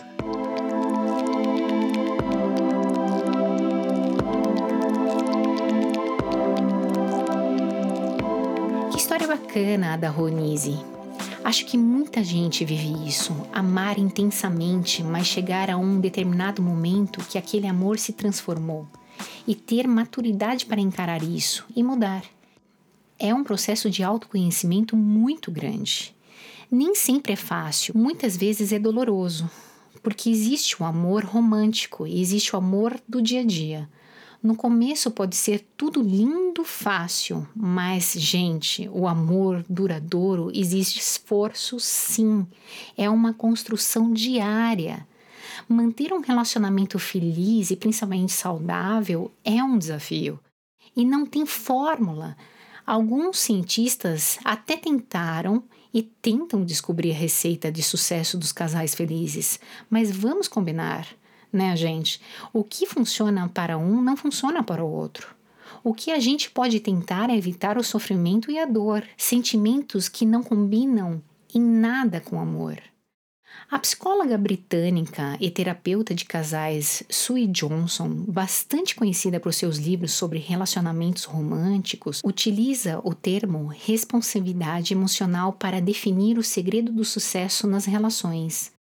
Que 8.92 8.98
história 8.98 9.26
bacana 9.26 9.94
a 9.94 9.96
da 9.96 10.10
Ronise. 10.10 10.78
Acho 11.42 11.66
que 11.66 11.76
muita 11.76 12.22
gente 12.22 12.64
vive 12.64 13.08
isso, 13.08 13.34
amar 13.52 13.98
intensamente, 13.98 15.02
mas 15.02 15.26
chegar 15.26 15.68
a 15.68 15.76
um 15.76 15.98
determinado 15.98 16.62
momento 16.62 17.18
que 17.24 17.36
aquele 17.36 17.66
amor 17.66 17.98
se 17.98 18.12
transformou 18.12 18.86
e 19.48 19.54
ter 19.54 19.88
maturidade 19.88 20.66
para 20.66 20.78
encarar 20.78 21.22
isso 21.22 21.64
e 21.74 21.82
mudar. 21.82 22.22
É 23.18 23.34
um 23.34 23.42
processo 23.42 23.88
de 23.88 24.02
autoconhecimento 24.04 24.94
muito 24.94 25.50
grande. 25.50 26.14
Nem 26.70 26.94
sempre 26.94 27.32
é 27.32 27.36
fácil, 27.36 27.96
muitas 27.96 28.36
vezes 28.36 28.72
é 28.74 28.78
doloroso, 28.78 29.50
porque 30.02 30.28
existe 30.28 30.80
o 30.82 30.84
amor 30.84 31.24
romântico 31.24 32.06
e 32.06 32.20
existe 32.20 32.54
o 32.54 32.58
amor 32.58 33.00
do 33.08 33.22
dia 33.22 33.40
a 33.40 33.44
dia. 33.44 33.88
No 34.42 34.54
começo 34.54 35.10
pode 35.10 35.34
ser 35.34 35.66
tudo 35.78 36.02
lindo, 36.02 36.62
fácil, 36.62 37.48
mas, 37.56 38.12
gente, 38.12 38.86
o 38.92 39.08
amor 39.08 39.64
duradouro 39.66 40.52
existe 40.54 41.00
esforço, 41.00 41.80
sim. 41.80 42.46
É 42.98 43.08
uma 43.08 43.32
construção 43.32 44.12
diária. 44.12 45.07
Manter 45.68 46.12
um 46.12 46.20
relacionamento 46.20 46.98
feliz 46.98 47.70
e 47.70 47.76
principalmente 47.76 48.32
saudável 48.32 49.30
é 49.44 49.62
um 49.62 49.76
desafio. 49.76 50.40
E 50.96 51.04
não 51.04 51.26
tem 51.26 51.44
fórmula. 51.44 52.36
Alguns 52.86 53.38
cientistas 53.38 54.38
até 54.44 54.76
tentaram 54.76 55.62
e 55.92 56.02
tentam 56.02 56.64
descobrir 56.64 57.12
a 57.12 57.16
receita 57.16 57.70
de 57.70 57.82
sucesso 57.82 58.38
dos 58.38 58.52
casais 58.52 58.94
felizes, 58.94 59.60
mas 59.90 60.10
vamos 60.10 60.48
combinar 60.48 61.06
né, 61.52 61.74
gente? 61.76 62.20
O 62.52 62.62
que 62.62 62.86
funciona 62.86 63.48
para 63.48 63.78
um 63.78 64.00
não 64.00 64.16
funciona 64.16 64.62
para 64.62 64.84
o 64.84 64.90
outro. 64.90 65.34
O 65.82 65.94
que 65.94 66.10
a 66.10 66.18
gente 66.18 66.50
pode 66.50 66.80
tentar 66.80 67.30
é 67.30 67.36
evitar 67.36 67.78
o 67.78 67.84
sofrimento 67.84 68.50
e 68.50 68.58
a 68.58 68.66
dor, 68.66 69.04
sentimentos 69.16 70.08
que 70.08 70.26
não 70.26 70.42
combinam 70.42 71.22
em 71.54 71.60
nada 71.60 72.20
com 72.20 72.40
amor. 72.40 72.78
A 73.70 73.78
psicóloga 73.78 74.38
britânica 74.38 75.36
e 75.40 75.50
terapeuta 75.50 76.14
de 76.14 76.24
casais 76.24 77.02
Sue 77.10 77.46
Johnson, 77.46 78.24
bastante 78.26 78.94
conhecida 78.94 79.38
por 79.38 79.52
seus 79.52 79.76
livros 79.76 80.12
sobre 80.12 80.38
relacionamentos 80.38 81.24
românticos, 81.24 82.22
utiliza 82.24 83.00
o 83.04 83.14
termo 83.14 83.66
responsividade 83.66 84.94
emocional 84.94 85.52
para 85.52 85.80
definir 85.80 86.38
o 86.38 86.42
segredo 86.42 86.90
do 86.90 87.04
sucesso 87.04 87.66
nas 87.66 87.84
relações. 87.84 88.72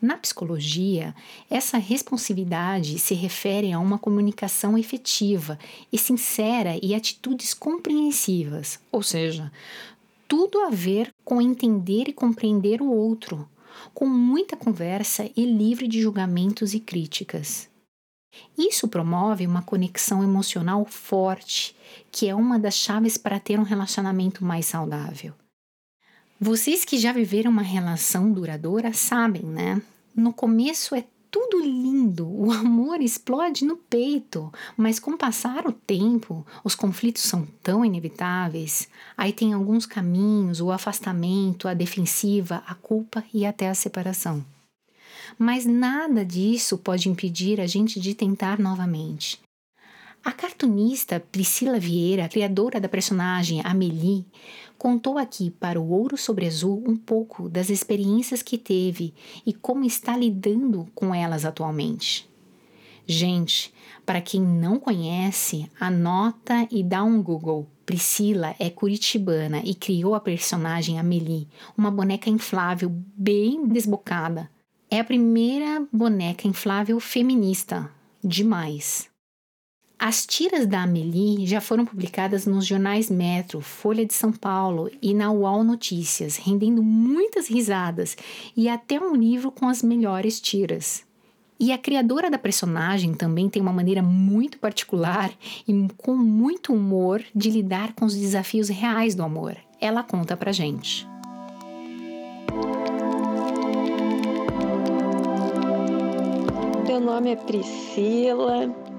Na 0.00 0.16
psicologia, 0.16 1.14
essa 1.48 1.78
responsividade 1.78 2.98
se 2.98 3.14
refere 3.14 3.72
a 3.72 3.78
uma 3.78 3.98
comunicação 3.98 4.76
efetiva 4.76 5.58
e 5.92 5.98
sincera 5.98 6.76
e 6.82 6.92
atitudes 6.92 7.54
compreensivas, 7.54 8.80
ou 8.90 9.00
seja, 9.02 9.52
tudo 10.26 10.58
a 10.60 10.70
ver 10.70 11.12
com 11.24 11.40
entender 11.40 12.08
e 12.08 12.12
compreender 12.12 12.82
o 12.82 12.90
outro, 12.90 13.48
com 13.94 14.06
muita 14.06 14.56
conversa 14.56 15.28
e 15.36 15.44
livre 15.44 15.86
de 15.86 16.00
julgamentos 16.00 16.74
e 16.74 16.80
críticas. 16.80 17.68
Isso 18.56 18.88
promove 18.88 19.46
uma 19.46 19.62
conexão 19.62 20.22
emocional 20.22 20.84
forte, 20.84 21.76
que 22.10 22.28
é 22.28 22.34
uma 22.34 22.58
das 22.58 22.74
chaves 22.74 23.18
para 23.18 23.38
ter 23.38 23.58
um 23.58 23.64
relacionamento 23.64 24.44
mais 24.44 24.66
saudável. 24.66 25.34
Vocês 26.40 26.84
que 26.84 26.98
já 26.98 27.12
viveram 27.12 27.50
uma 27.50 27.62
relação 27.62 28.32
duradoura 28.32 28.92
sabem, 28.92 29.44
né? 29.44 29.80
No 30.14 30.32
começo 30.32 30.94
é 30.94 31.04
tudo 31.32 31.60
lindo, 31.60 32.28
o 32.28 32.52
amor 32.52 33.00
explode 33.00 33.64
no 33.64 33.74
peito, 33.74 34.52
mas 34.76 35.00
com 35.00 35.12
o 35.12 35.18
passar 35.18 35.66
o 35.66 35.72
tempo, 35.72 36.46
os 36.62 36.74
conflitos 36.74 37.22
são 37.22 37.48
tão 37.62 37.82
inevitáveis. 37.82 38.86
Aí 39.16 39.32
tem 39.32 39.54
alguns 39.54 39.86
caminhos: 39.86 40.60
o 40.60 40.70
afastamento, 40.70 41.66
a 41.66 41.72
defensiva, 41.72 42.62
a 42.66 42.74
culpa 42.74 43.24
e 43.32 43.46
até 43.46 43.70
a 43.70 43.74
separação. 43.74 44.44
Mas 45.38 45.64
nada 45.64 46.22
disso 46.22 46.76
pode 46.76 47.08
impedir 47.08 47.62
a 47.62 47.66
gente 47.66 47.98
de 47.98 48.14
tentar 48.14 48.58
novamente. 48.58 49.40
A 50.24 50.30
cartunista 50.30 51.18
Priscila 51.18 51.80
Vieira, 51.80 52.28
criadora 52.28 52.80
da 52.80 52.88
personagem 52.88 53.60
Amélie, 53.64 54.24
contou 54.78 55.18
aqui 55.18 55.50
para 55.50 55.80
o 55.80 55.90
Ouro 55.90 56.16
sobre 56.16 56.46
Azul 56.46 56.80
um 56.86 56.96
pouco 56.96 57.48
das 57.48 57.68
experiências 57.70 58.40
que 58.40 58.56
teve 58.56 59.12
e 59.44 59.52
como 59.52 59.84
está 59.84 60.16
lidando 60.16 60.86
com 60.94 61.12
elas 61.12 61.44
atualmente. 61.44 62.30
Gente, 63.04 63.74
para 64.06 64.20
quem 64.20 64.40
não 64.40 64.78
conhece, 64.78 65.68
anota 65.78 66.68
e 66.70 66.84
dá 66.84 67.02
um 67.02 67.20
Google. 67.20 67.66
Priscila 67.84 68.54
é 68.60 68.70
curitibana 68.70 69.60
e 69.64 69.74
criou 69.74 70.14
a 70.14 70.20
personagem 70.20 71.00
Amélie, 71.00 71.48
uma 71.76 71.90
boneca 71.90 72.30
inflável 72.30 72.92
bem 73.16 73.66
desbocada. 73.66 74.48
É 74.88 75.00
a 75.00 75.04
primeira 75.04 75.84
boneca 75.92 76.46
inflável 76.46 77.00
feminista. 77.00 77.90
Demais. 78.22 79.11
As 80.04 80.26
tiras 80.26 80.66
da 80.66 80.82
Amélie 80.82 81.46
já 81.46 81.60
foram 81.60 81.86
publicadas 81.86 82.44
nos 82.44 82.66
jornais 82.66 83.08
Metro, 83.08 83.60
Folha 83.60 84.04
de 84.04 84.12
São 84.12 84.32
Paulo 84.32 84.90
e 85.00 85.14
na 85.14 85.30
UOL 85.30 85.62
Notícias, 85.62 86.36
rendendo 86.36 86.82
muitas 86.82 87.46
risadas 87.46 88.16
e 88.56 88.68
até 88.68 88.98
um 88.98 89.14
livro 89.14 89.52
com 89.52 89.68
as 89.68 89.80
melhores 89.80 90.40
tiras. 90.40 91.04
E 91.56 91.70
a 91.70 91.78
criadora 91.78 92.28
da 92.28 92.36
personagem 92.36 93.14
também 93.14 93.48
tem 93.48 93.62
uma 93.62 93.72
maneira 93.72 94.02
muito 94.02 94.58
particular 94.58 95.30
e 95.68 95.88
com 95.96 96.16
muito 96.16 96.74
humor 96.74 97.22
de 97.32 97.48
lidar 97.48 97.92
com 97.92 98.04
os 98.04 98.16
desafios 98.16 98.68
reais 98.68 99.14
do 99.14 99.22
amor. 99.22 99.56
Ela 99.80 100.02
conta 100.02 100.36
pra 100.36 100.50
gente. 100.50 101.06
Meu 106.88 106.98
nome 106.98 107.30
é 107.30 107.36
Priscila, 107.36 108.91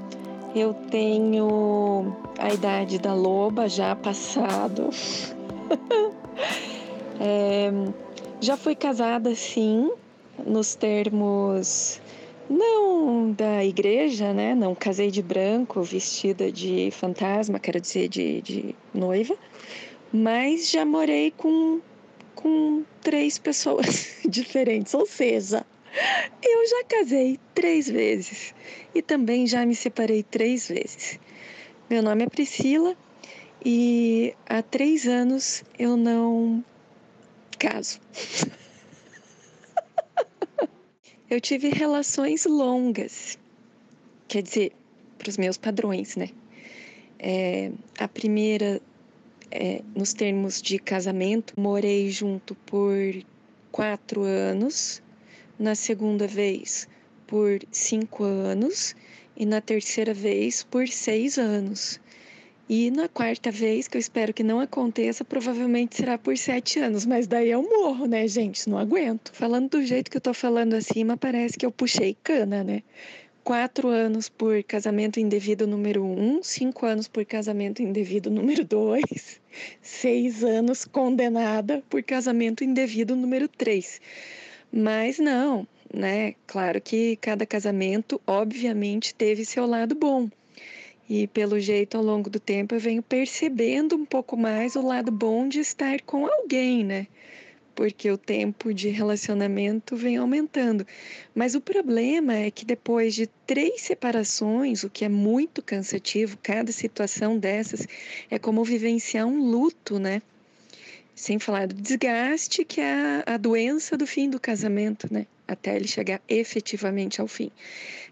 eu 0.55 0.73
tenho 0.73 2.15
a 2.37 2.53
idade 2.53 2.99
da 2.99 3.13
loba 3.13 3.67
já 3.67 3.95
passado. 3.95 4.89
é, 7.19 7.71
já 8.39 8.55
fui 8.55 8.75
casada, 8.75 9.33
sim, 9.35 9.91
nos 10.45 10.75
termos 10.75 12.01
não 12.49 13.31
da 13.31 13.63
igreja, 13.65 14.33
né? 14.33 14.53
Não 14.53 14.75
casei 14.75 15.09
de 15.09 15.21
branco, 15.21 15.81
vestida 15.81 16.51
de 16.51 16.89
fantasma, 16.91 17.59
quero 17.59 17.79
dizer, 17.79 18.07
de, 18.09 18.41
de 18.41 18.75
noiva, 18.93 19.35
mas 20.11 20.69
já 20.69 20.85
morei 20.85 21.31
com, 21.31 21.79
com 22.35 22.83
três 23.01 23.39
pessoas 23.39 24.19
diferentes, 24.27 24.93
ou 24.93 25.05
seja, 25.05 25.65
eu 26.41 26.67
já 26.67 26.83
casei 26.85 27.39
três 27.53 27.87
vezes 27.87 28.55
e 28.95 29.01
também 29.01 29.45
já 29.45 29.65
me 29.65 29.75
separei 29.75 30.23
três 30.23 30.67
vezes. 30.67 31.19
Meu 31.89 32.01
nome 32.01 32.23
é 32.23 32.29
Priscila 32.29 32.95
e 33.63 34.33
há 34.47 34.61
três 34.61 35.07
anos 35.07 35.63
eu 35.77 35.95
não 35.95 36.63
caso. 37.59 37.99
eu 41.29 41.39
tive 41.39 41.69
relações 41.69 42.45
longas, 42.45 43.37
quer 44.27 44.41
dizer, 44.41 44.71
para 45.17 45.29
os 45.29 45.37
meus 45.37 45.57
padrões, 45.57 46.15
né? 46.15 46.29
É, 47.19 47.71
a 47.99 48.07
primeira, 48.07 48.81
é, 49.51 49.81
nos 49.95 50.13
termos 50.13 50.61
de 50.61 50.79
casamento, 50.79 51.53
morei 51.57 52.09
junto 52.09 52.55
por 52.55 52.97
quatro 53.71 54.23
anos 54.23 55.02
na 55.63 55.75
segunda 55.75 56.27
vez 56.27 56.89
por 57.25 57.59
cinco 57.71 58.25
anos 58.25 58.93
e 59.37 59.45
na 59.45 59.61
terceira 59.61 60.13
vez 60.13 60.61
por 60.61 60.89
seis 60.89 61.37
anos. 61.37 62.01
E 62.67 62.91
na 62.91 63.07
quarta 63.07 63.49
vez, 63.49 63.87
que 63.87 63.95
eu 63.95 63.99
espero 63.99 64.33
que 64.33 64.43
não 64.43 64.59
aconteça, 64.59 65.23
provavelmente 65.23 65.95
será 65.95 66.17
por 66.17 66.37
sete 66.37 66.79
anos. 66.79 67.05
Mas 67.05 67.27
daí 67.27 67.51
eu 67.51 67.63
morro, 67.63 68.05
né, 68.05 68.27
gente? 68.27 68.69
Não 68.69 68.77
aguento. 68.77 69.31
Falando 69.33 69.69
do 69.69 69.83
jeito 69.85 70.11
que 70.11 70.17
eu 70.17 70.21
tô 70.21 70.33
falando 70.33 70.73
acima, 70.73 71.15
parece 71.15 71.57
que 71.57 71.65
eu 71.65 71.71
puxei 71.71 72.17
cana, 72.23 72.61
né? 72.63 72.83
Quatro 73.41 73.87
anos 73.87 74.27
por 74.27 74.63
casamento 74.63 75.19
indevido 75.19 75.65
número 75.65 76.03
um, 76.03 76.41
cinco 76.43 76.85
anos 76.85 77.07
por 77.07 77.25
casamento 77.25 77.81
indevido 77.81 78.29
número 78.29 78.65
dois, 78.65 79.41
seis 79.81 80.43
anos 80.43 80.85
condenada 80.85 81.83
por 81.89 82.01
casamento 82.03 82.63
indevido 82.63 83.15
número 83.15 83.47
três. 83.47 83.99
Mas 84.75 85.19
não, 85.19 85.67
né? 85.93 86.33
Claro 86.47 86.81
que 86.81 87.15
cada 87.17 87.45
casamento, 87.45 88.19
obviamente, 88.25 89.13
teve 89.13 89.45
seu 89.45 89.67
lado 89.67 89.93
bom. 89.93 90.27
E 91.07 91.27
pelo 91.27 91.59
jeito, 91.59 91.95
ao 91.95 92.03
longo 92.03 92.27
do 92.27 92.39
tempo, 92.39 92.73
eu 92.73 92.79
venho 92.79 93.03
percebendo 93.03 93.95
um 93.95 94.03
pouco 94.03 94.35
mais 94.35 94.75
o 94.75 94.81
lado 94.81 95.11
bom 95.11 95.47
de 95.47 95.59
estar 95.59 96.01
com 96.01 96.25
alguém, 96.25 96.83
né? 96.83 97.05
Porque 97.75 98.09
o 98.09 98.17
tempo 98.17 98.73
de 98.73 98.89
relacionamento 98.89 99.95
vem 99.95 100.17
aumentando. 100.17 100.87
Mas 101.35 101.53
o 101.53 101.61
problema 101.61 102.33
é 102.33 102.49
que 102.49 102.65
depois 102.65 103.13
de 103.13 103.27
três 103.45 103.81
separações, 103.81 104.83
o 104.83 104.89
que 104.89 105.05
é 105.05 105.09
muito 105.09 105.61
cansativo, 105.61 106.35
cada 106.41 106.71
situação 106.71 107.37
dessas 107.37 107.87
é 108.27 108.39
como 108.39 108.63
vivenciar 108.63 109.27
um 109.27 109.39
luto, 109.39 109.99
né? 109.99 110.19
Sem 111.15 111.37
falar 111.39 111.67
do 111.67 111.75
desgaste, 111.75 112.65
que 112.65 112.81
é 112.81 113.23
a, 113.25 113.37
doença 113.37 113.95
do 113.95 114.07
fim 114.07 114.29
do 114.29 114.39
casamento, 114.39 115.11
né? 115.13 115.27
Até 115.47 115.75
ele 115.75 115.87
chegar 115.87 116.21
efetivamente 116.27 117.21
ao 117.21 117.27
fim. 117.27 117.51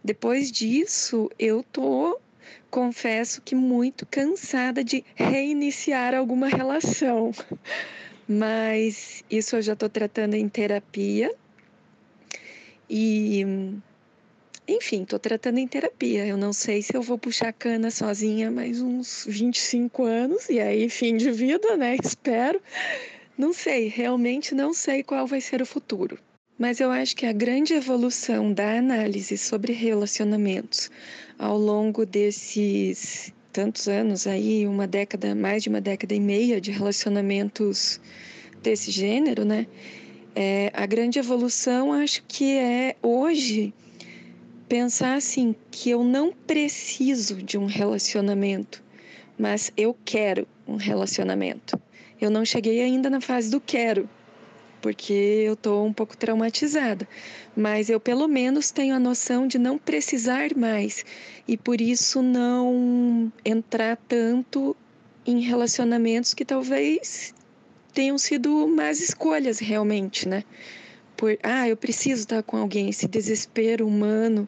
Depois 0.04 0.52
disso, 0.52 1.30
eu 1.40 1.64
tô 1.64 2.20
confesso 2.70 3.42
que 3.42 3.56
muito 3.56 4.06
cansada 4.06 4.84
de 4.84 5.04
reiniciar 5.16 6.14
alguma 6.14 6.48
relação. 6.48 7.32
Mas 8.28 9.24
isso 9.30 9.58
eu 9.58 9.62
já 9.62 9.74
estou 9.74 9.90
tratando 9.90 10.36
em 10.36 10.48
terapia. 10.48 11.34
E, 12.90 13.46
enfim, 14.72 15.04
estou 15.04 15.20
tratando 15.20 15.58
em 15.58 15.68
terapia. 15.68 16.26
Eu 16.26 16.38
não 16.38 16.54
sei 16.54 16.82
se 16.82 16.96
eu 16.96 17.02
vou 17.02 17.18
puxar 17.18 17.52
cana 17.54 17.92
sozinha 17.92 18.50
mais 18.50 18.82
uns 18.82 19.26
25 19.28 20.04
anos, 20.04 20.50
e 20.50 20.60
aí 20.60 20.90
fim 20.90 21.18
de 21.18 21.32
vida, 21.32 21.76
né? 21.78 21.98
Espero. 22.04 22.62
Não 23.38 23.54
sei, 23.54 23.88
realmente 23.88 24.54
não 24.54 24.74
sei 24.74 25.04
qual 25.04 25.26
vai 25.28 25.42
ser 25.42 25.62
o 25.62 25.66
futuro. 25.66 26.18
Mas 26.58 26.80
eu 26.80 26.92
acho 26.92 27.16
que 27.16 27.26
a 27.26 27.34
grande 27.34 27.74
evolução 27.74 28.54
da 28.54 28.78
análise 28.78 29.38
sobre 29.38 29.74
relacionamentos 29.74 30.92
ao 31.40 31.58
longo 31.58 32.06
desses 32.06 33.34
tantos 33.52 33.88
anos 33.88 34.28
aí, 34.28 34.68
uma 34.68 34.88
década, 34.88 35.34
mais 35.34 35.64
de 35.64 35.70
uma 35.70 35.82
década 35.82 36.14
e 36.14 36.20
meia 36.20 36.62
de 36.62 36.72
relacionamentos 36.72 38.00
desse 38.62 38.92
gênero, 38.92 39.44
né? 39.44 39.66
É, 40.36 40.72
a 40.74 40.86
grande 40.86 41.20
evolução 41.20 41.92
acho 41.92 42.24
que 42.28 42.58
é 42.58 42.96
hoje 43.02 43.74
pensar 44.72 45.16
assim 45.16 45.54
que 45.70 45.90
eu 45.90 46.02
não 46.02 46.32
preciso 46.32 47.44
de 47.44 47.58
um 47.58 47.66
relacionamento, 47.66 48.82
mas 49.38 49.70
eu 49.76 49.94
quero 50.06 50.48
um 50.66 50.78
relacionamento. 50.78 51.78
Eu 52.22 52.30
não 52.30 52.46
cheguei 52.46 52.80
ainda 52.80 53.10
na 53.10 53.20
fase 53.20 53.52
do 53.52 53.60
quero, 53.60 54.10
porque 54.82 55.12
eu 55.12 55.56
estou 55.56 55.86
um 55.86 55.92
pouco 55.92 56.16
traumatizada. 56.16 57.06
Mas 57.54 57.90
eu, 57.90 58.00
pelo 58.00 58.30
menos, 58.30 58.72
tenho 58.72 58.96
a 58.96 59.00
noção 59.00 59.46
de 59.46 59.60
não 59.60 59.78
precisar 59.78 60.56
mais 60.56 61.04
e 61.46 61.58
por 61.58 61.82
isso 61.82 62.22
não 62.22 63.30
entrar 63.44 63.98
tanto 64.08 64.74
em 65.26 65.42
relacionamentos 65.42 66.34
que 66.34 66.46
talvez 66.46 67.34
tenham 67.94 68.18
sido 68.18 68.66
más 68.70 69.02
escolhas 69.02 69.60
realmente, 69.60 70.30
né? 70.30 70.46
Por, 71.22 71.38
ah, 71.44 71.70
eu 71.70 71.78
preciso 71.78 72.22
estar 72.22 72.42
com 72.42 72.58
alguém, 72.58 72.90
esse 72.90 73.08
desespero 73.08 73.88
humano 73.88 74.48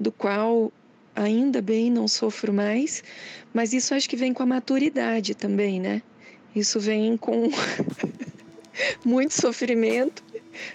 do 0.00 0.10
qual 0.10 0.72
ainda 1.14 1.60
bem 1.60 1.90
não 1.90 2.08
sofro 2.08 2.54
mais, 2.54 3.04
mas 3.52 3.74
isso 3.74 3.92
acho 3.92 4.08
que 4.08 4.16
vem 4.16 4.32
com 4.32 4.42
a 4.42 4.46
maturidade 4.46 5.34
também, 5.34 5.78
né? 5.78 6.00
Isso 6.54 6.80
vem 6.80 7.18
com 7.18 7.50
muito 9.04 9.34
sofrimento 9.34 10.24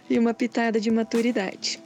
e 0.08 0.20
uma 0.20 0.32
pitada 0.32 0.80
de 0.80 0.92
maturidade. 0.92 1.82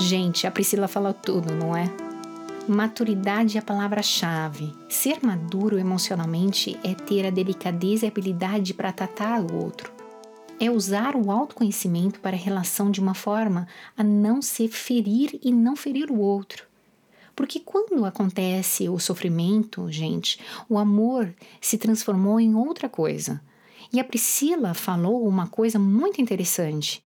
Gente, 0.00 0.44
a 0.44 0.50
Priscila 0.50 0.88
fala 0.88 1.14
tudo, 1.14 1.54
não 1.54 1.76
é? 1.76 2.09
Maturidade 2.72 3.56
é 3.56 3.58
a 3.58 3.64
palavra-chave. 3.64 4.72
Ser 4.88 5.18
maduro 5.26 5.76
emocionalmente 5.76 6.78
é 6.84 6.94
ter 6.94 7.26
a 7.26 7.30
delicadeza 7.30 8.06
e 8.06 8.08
habilidade 8.08 8.72
para 8.74 8.92
tratar 8.92 9.40
o 9.40 9.60
outro. 9.60 9.92
É 10.60 10.70
usar 10.70 11.16
o 11.16 11.32
autoconhecimento 11.32 12.20
para 12.20 12.36
a 12.36 12.38
relação 12.38 12.88
de 12.88 13.00
uma 13.00 13.12
forma 13.12 13.66
a 13.96 14.04
não 14.04 14.40
se 14.40 14.68
ferir 14.68 15.36
e 15.42 15.50
não 15.50 15.74
ferir 15.74 16.12
o 16.12 16.20
outro. 16.20 16.64
Porque 17.34 17.58
quando 17.58 18.04
acontece 18.04 18.88
o 18.88 19.00
sofrimento, 19.00 19.90
gente, 19.90 20.38
o 20.68 20.78
amor 20.78 21.34
se 21.60 21.76
transformou 21.76 22.38
em 22.38 22.54
outra 22.54 22.88
coisa. 22.88 23.42
E 23.92 23.98
a 23.98 24.04
Priscila 24.04 24.74
falou 24.74 25.26
uma 25.26 25.48
coisa 25.48 25.76
muito 25.76 26.22
interessante. 26.22 27.02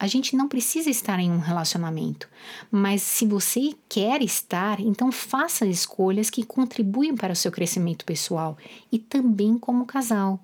A 0.00 0.06
gente 0.06 0.36
não 0.36 0.46
precisa 0.46 0.88
estar 0.88 1.18
em 1.18 1.30
um 1.30 1.38
relacionamento, 1.38 2.28
mas 2.70 3.02
se 3.02 3.26
você 3.26 3.74
quer 3.88 4.22
estar, 4.22 4.78
então 4.78 5.10
faça 5.10 5.66
escolhas 5.66 6.30
que 6.30 6.44
contribuem 6.44 7.16
para 7.16 7.32
o 7.32 7.36
seu 7.36 7.50
crescimento 7.50 8.04
pessoal 8.04 8.56
e 8.92 8.98
também 8.98 9.58
como 9.58 9.86
casal. 9.86 10.38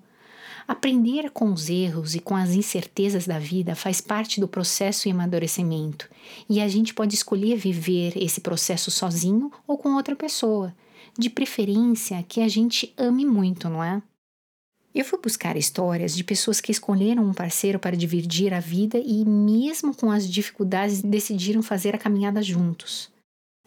Aprender 0.67 1.29
com 1.29 1.53
os 1.53 1.69
erros 1.69 2.15
e 2.15 2.19
com 2.19 2.35
as 2.35 2.51
incertezas 2.51 3.25
da 3.25 3.39
vida 3.39 3.75
faz 3.75 4.01
parte 4.01 4.41
do 4.41 4.47
processo 4.47 5.07
e 5.07 5.11
amadurecimento, 5.11 6.09
e 6.49 6.59
a 6.59 6.67
gente 6.67 6.93
pode 6.93 7.15
escolher 7.15 7.55
viver 7.55 8.13
esse 8.17 8.41
processo 8.41 8.91
sozinho 8.91 9.51
ou 9.65 9.77
com 9.77 9.93
outra 9.93 10.15
pessoa, 10.15 10.75
de 11.17 11.29
preferência 11.29 12.25
que 12.27 12.41
a 12.41 12.47
gente 12.47 12.93
ame 12.97 13.25
muito, 13.25 13.69
não 13.69 13.81
é? 13.81 14.01
Eu 14.95 15.03
fui 15.03 15.19
buscar 15.21 15.57
histórias 15.57 16.15
de 16.15 16.23
pessoas 16.23 16.61
que 16.61 16.71
escolheram 16.71 17.21
um 17.21 17.33
parceiro 17.33 17.77
para 17.77 17.97
dividir 17.97 18.53
a 18.53 18.61
vida 18.61 18.97
e, 18.97 19.25
mesmo 19.25 19.93
com 19.93 20.09
as 20.09 20.25
dificuldades, 20.25 21.01
decidiram 21.01 21.61
fazer 21.61 21.93
a 21.93 21.97
caminhada 21.97 22.41
juntos. 22.41 23.11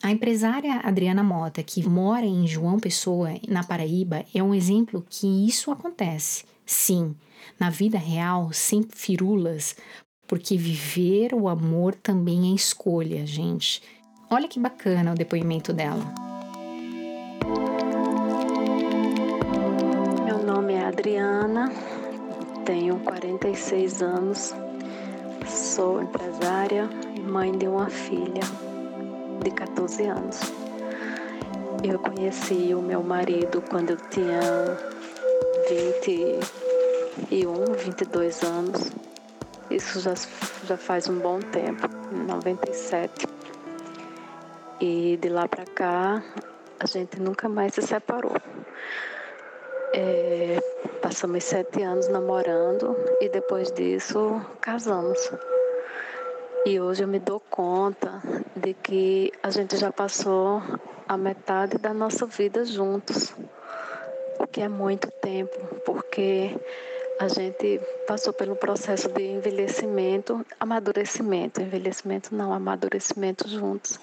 A 0.03 0.11
empresária 0.11 0.81
Adriana 0.83 1.23
Mota, 1.23 1.63
que 1.63 1.87
mora 1.87 2.25
em 2.25 2.47
João 2.47 2.81
Pessoa, 2.81 3.35
na 3.47 3.63
Paraíba, 3.63 4.25
é 4.35 4.43
um 4.43 4.55
exemplo 4.55 5.05
que 5.07 5.47
isso 5.47 5.71
acontece. 5.71 6.45
Sim, 6.65 7.15
na 7.61 7.69
vida 7.69 7.99
real, 7.99 8.51
sem 8.51 8.83
firulas, 8.83 9.77
porque 10.27 10.57
viver 10.57 11.35
o 11.35 11.47
amor 11.47 11.95
também 11.95 12.53
é 12.53 12.55
escolha, 12.55 13.27
gente. 13.27 13.83
Olha 14.31 14.49
que 14.49 14.59
bacana 14.59 15.13
o 15.13 15.17
depoimento 15.17 15.75
dela. 15.75 16.15
Adriana, 20.99 21.71
tenho 22.65 22.99
46 22.99 24.03
anos, 24.03 24.53
sou 25.47 26.03
empresária 26.03 26.91
e 27.15 27.21
mãe 27.21 27.57
de 27.57 27.69
uma 27.69 27.89
filha 27.89 28.43
de 29.41 29.49
14 29.53 30.07
anos. 30.09 30.41
Eu 31.85 32.01
conheci 32.01 32.75
o 32.75 32.83
meu 32.83 33.01
marido 33.01 33.63
quando 33.71 33.91
eu 33.91 33.97
tinha 34.11 34.41
21, 37.31 37.73
22 37.75 38.43
anos. 38.43 38.91
Isso 39.71 40.01
já, 40.01 40.15
já 40.65 40.77
faz 40.77 41.09
um 41.09 41.21
bom 41.21 41.39
tempo, 41.39 41.89
97. 42.27 43.25
E 44.81 45.17
de 45.17 45.29
lá 45.29 45.47
para 45.47 45.65
cá, 45.65 46.21
a 46.81 46.87
gente 46.87 47.21
nunca 47.21 47.49
mais 47.49 47.75
se 47.75 47.83
separou. 47.83 48.35
É, 49.95 50.61
passamos 51.03 51.45
sete 51.45 51.83
anos 51.83 52.09
namorando 52.09 52.97
e 53.21 53.29
depois 53.29 53.71
disso 53.73 54.41
casamos. 54.61 55.33
E 56.67 56.81
hoje 56.81 57.05
eu 57.05 57.09
me 57.09 57.19
dou 57.19 57.41
conta 57.41 58.23
de 58.57 58.75
que 58.75 59.33
a 59.43 59.51
gente 59.51 59.77
já 59.77 59.91
passou 59.93 60.63
a 61.09 61.17
metade 61.17 61.79
da 61.79 61.95
nossa 61.95 62.27
vida 62.27 62.65
juntos 62.65 63.35
que 64.51 64.63
é 64.63 64.69
muito 64.69 65.11
tempo, 65.11 65.57
porque 65.85 66.57
a 67.21 67.29
gente 67.29 67.81
passou 68.07 68.33
pelo 68.33 68.57
processo 68.57 69.09
de 69.09 69.23
envelhecimento, 69.23 70.45
amadurecimento, 70.59 71.61
envelhecimento 71.61 72.35
não, 72.35 72.53
amadurecimento 72.53 73.49
juntos, 73.49 74.01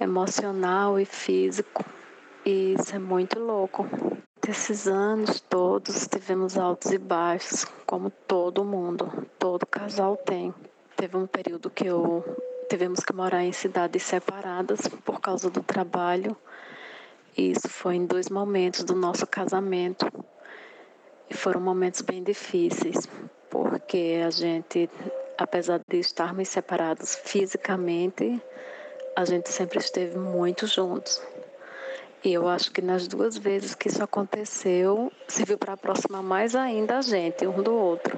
emocional 0.00 0.98
e 0.98 1.04
físico. 1.04 1.84
E 2.44 2.74
isso 2.74 2.94
é 2.94 2.98
muito 2.98 3.38
louco. 3.38 3.86
Esses 4.48 4.88
anos 4.88 5.40
todos 5.40 6.08
tivemos 6.08 6.58
altos 6.58 6.90
e 6.90 6.98
baixos, 6.98 7.64
como 7.86 8.10
todo 8.10 8.64
mundo, 8.64 9.24
todo 9.38 9.64
casal 9.64 10.16
tem. 10.16 10.52
Teve 10.96 11.16
um 11.16 11.28
período 11.28 11.70
que 11.70 11.86
eu 11.86 12.24
tivemos 12.68 13.00
que 13.00 13.14
morar 13.14 13.44
em 13.44 13.52
cidades 13.52 14.02
separadas 14.02 14.88
por 15.04 15.20
causa 15.20 15.48
do 15.48 15.62
trabalho. 15.62 16.36
Isso 17.38 17.68
foi 17.68 17.94
em 17.94 18.04
dois 18.04 18.28
momentos 18.28 18.82
do 18.82 18.96
nosso 18.96 19.28
casamento. 19.28 20.06
E 21.30 21.34
foram 21.34 21.60
momentos 21.60 22.00
bem 22.00 22.20
difíceis, 22.22 23.08
porque 23.48 24.20
a 24.26 24.30
gente, 24.30 24.90
apesar 25.38 25.80
de 25.88 25.98
estarmos 25.98 26.48
separados 26.48 27.14
fisicamente, 27.14 28.42
a 29.14 29.24
gente 29.24 29.50
sempre 29.50 29.78
esteve 29.78 30.18
muito 30.18 30.66
juntos. 30.66 31.22
E 32.24 32.32
eu 32.32 32.46
acho 32.46 32.70
que 32.70 32.80
nas 32.80 33.08
duas 33.08 33.36
vezes 33.36 33.74
que 33.74 33.88
isso 33.88 34.02
aconteceu, 34.02 35.10
serviu 35.26 35.58
para 35.58 35.72
aproximar 35.72 36.22
mais 36.22 36.54
ainda 36.54 36.98
a 36.98 37.02
gente, 37.02 37.44
um 37.46 37.60
do 37.60 37.74
outro. 37.74 38.16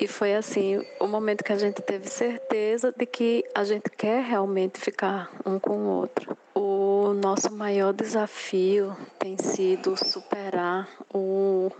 E 0.00 0.08
foi 0.08 0.34
assim, 0.34 0.82
o 0.98 1.06
momento 1.06 1.44
que 1.44 1.52
a 1.52 1.58
gente 1.58 1.82
teve 1.82 2.08
certeza 2.08 2.92
de 2.96 3.04
que 3.04 3.44
a 3.54 3.62
gente 3.62 3.90
quer 3.90 4.22
realmente 4.22 4.80
ficar 4.80 5.30
um 5.44 5.58
com 5.58 5.76
o 5.76 5.88
outro. 5.88 6.36
O 6.54 7.12
nosso 7.12 7.52
maior 7.52 7.92
desafio 7.92 8.96
tem 9.18 9.36
sido 9.36 9.94
superar 9.96 10.88
o 11.12 11.70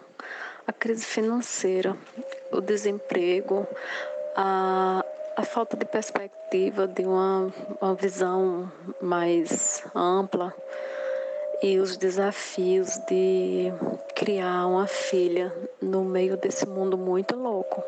a 0.67 0.73
crise 0.73 1.05
financeira, 1.05 1.97
o 2.51 2.61
desemprego, 2.61 3.67
a, 4.37 5.05
a 5.37 5.43
falta 5.43 5.77
de 5.77 5.85
perspectiva, 5.85 6.87
de 6.87 7.05
uma, 7.05 7.53
uma 7.81 7.95
visão 7.95 8.71
mais 9.03 9.85
ampla 9.95 10.55
e 11.65 11.79
os 11.79 11.97
desafios 11.97 12.99
de 13.09 13.73
criar 14.15 14.67
uma 14.67 14.87
filha 14.87 15.51
no 15.81 16.05
meio 16.05 16.37
desse 16.37 16.67
mundo 16.67 16.99
muito 16.99 17.35
louco. 17.35 17.83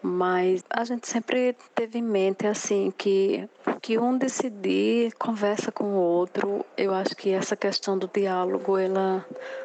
Mas 0.00 0.64
a 0.70 0.82
gente 0.82 1.06
sempre 1.06 1.54
teve 1.74 1.98
em 1.98 2.02
mente 2.02 2.46
assim 2.46 2.90
que 2.96 3.46
que 3.82 3.98
um 3.98 4.16
decidir 4.16 5.12
conversa 5.18 5.70
com 5.70 5.84
o 5.84 5.96
outro. 5.96 6.64
Eu 6.74 6.94
acho 6.94 7.14
que 7.14 7.30
essa 7.30 7.54
questão 7.54 7.98
do 7.98 8.08
diálogo 8.08 8.78
ela 8.78 9.22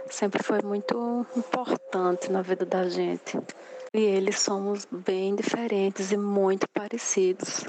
sempre 0.09 0.43
foi 0.43 0.61
muito 0.61 1.25
importante 1.37 2.29
na 2.29 2.41
vida 2.41 2.65
da 2.65 2.89
gente. 2.89 3.39
E 3.93 4.01
eles 4.01 4.41
somos 4.41 4.85
bem 4.91 5.33
diferentes 5.33 6.11
e 6.11 6.17
muito 6.17 6.67
parecidos. 6.69 7.63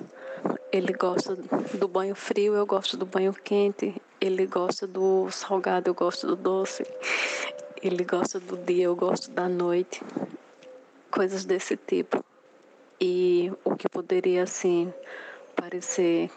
Ele 0.72 0.92
gosta 0.92 1.36
do 1.36 1.86
banho 1.86 2.16
frio, 2.16 2.54
eu 2.54 2.66
gosto 2.66 2.96
do 2.96 3.06
banho 3.06 3.32
quente. 3.32 3.94
Ele 4.20 4.46
gosta 4.46 4.86
do 4.86 5.30
salgado, 5.30 5.88
eu 5.88 5.94
gosto 5.94 6.26
do 6.26 6.36
doce. 6.36 6.84
Ele 7.82 8.04
gosta 8.04 8.40
do 8.40 8.56
dia, 8.56 8.84
eu 8.84 8.96
gosto 8.96 9.30
da 9.30 9.48
noite. 9.48 10.02
Coisas 11.10 11.44
desse 11.44 11.76
tipo. 11.76 12.24
E 13.00 13.52
o 13.64 13.76
que 13.76 13.88
poderia, 13.88 14.42
assim, 14.42 14.92
parecer 15.54 16.30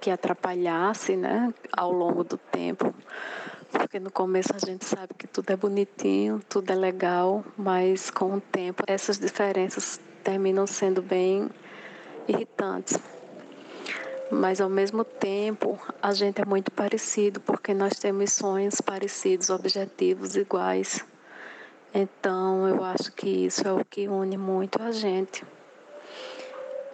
que 0.00 0.10
atrapalhasse, 0.10 1.16
né, 1.16 1.52
ao 1.72 1.90
longo 1.90 2.22
do 2.22 2.36
tempo. 2.36 2.94
Porque 3.72 3.98
no 3.98 4.10
começo 4.10 4.52
a 4.54 4.64
gente 4.64 4.84
sabe 4.84 5.14
que 5.14 5.26
tudo 5.26 5.50
é 5.50 5.56
bonitinho, 5.56 6.40
tudo 6.48 6.70
é 6.70 6.74
legal, 6.76 7.44
mas 7.56 8.10
com 8.10 8.34
o 8.34 8.40
tempo 8.40 8.84
essas 8.86 9.18
diferenças 9.18 9.98
terminam 10.22 10.66
sendo 10.66 11.02
bem 11.02 11.50
irritantes. 12.28 12.98
Mas 14.30 14.60
ao 14.60 14.68
mesmo 14.68 15.04
tempo, 15.04 15.78
a 16.02 16.12
gente 16.12 16.40
é 16.40 16.44
muito 16.44 16.70
parecido, 16.70 17.40
porque 17.40 17.74
nós 17.74 17.98
temos 17.98 18.32
sonhos 18.32 18.80
parecidos, 18.80 19.50
objetivos 19.50 20.34
iguais. 20.34 21.04
Então, 21.92 22.66
eu 22.68 22.82
acho 22.82 23.12
que 23.12 23.28
isso 23.28 23.66
é 23.66 23.72
o 23.72 23.84
que 23.84 24.08
une 24.08 24.36
muito 24.36 24.82
a 24.82 24.90
gente. 24.90 25.44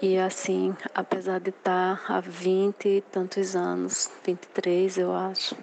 E 0.02 0.18
assim, 0.18 0.74
apesar 0.94 1.40
de 1.40 1.50
estar 1.50 2.02
há 2.08 2.20
20 2.20 2.88
e 2.88 3.00
tantos 3.02 3.54
anos, 3.54 4.10
23 4.24 4.96
eu 4.96 5.14
acho, 5.14 5.54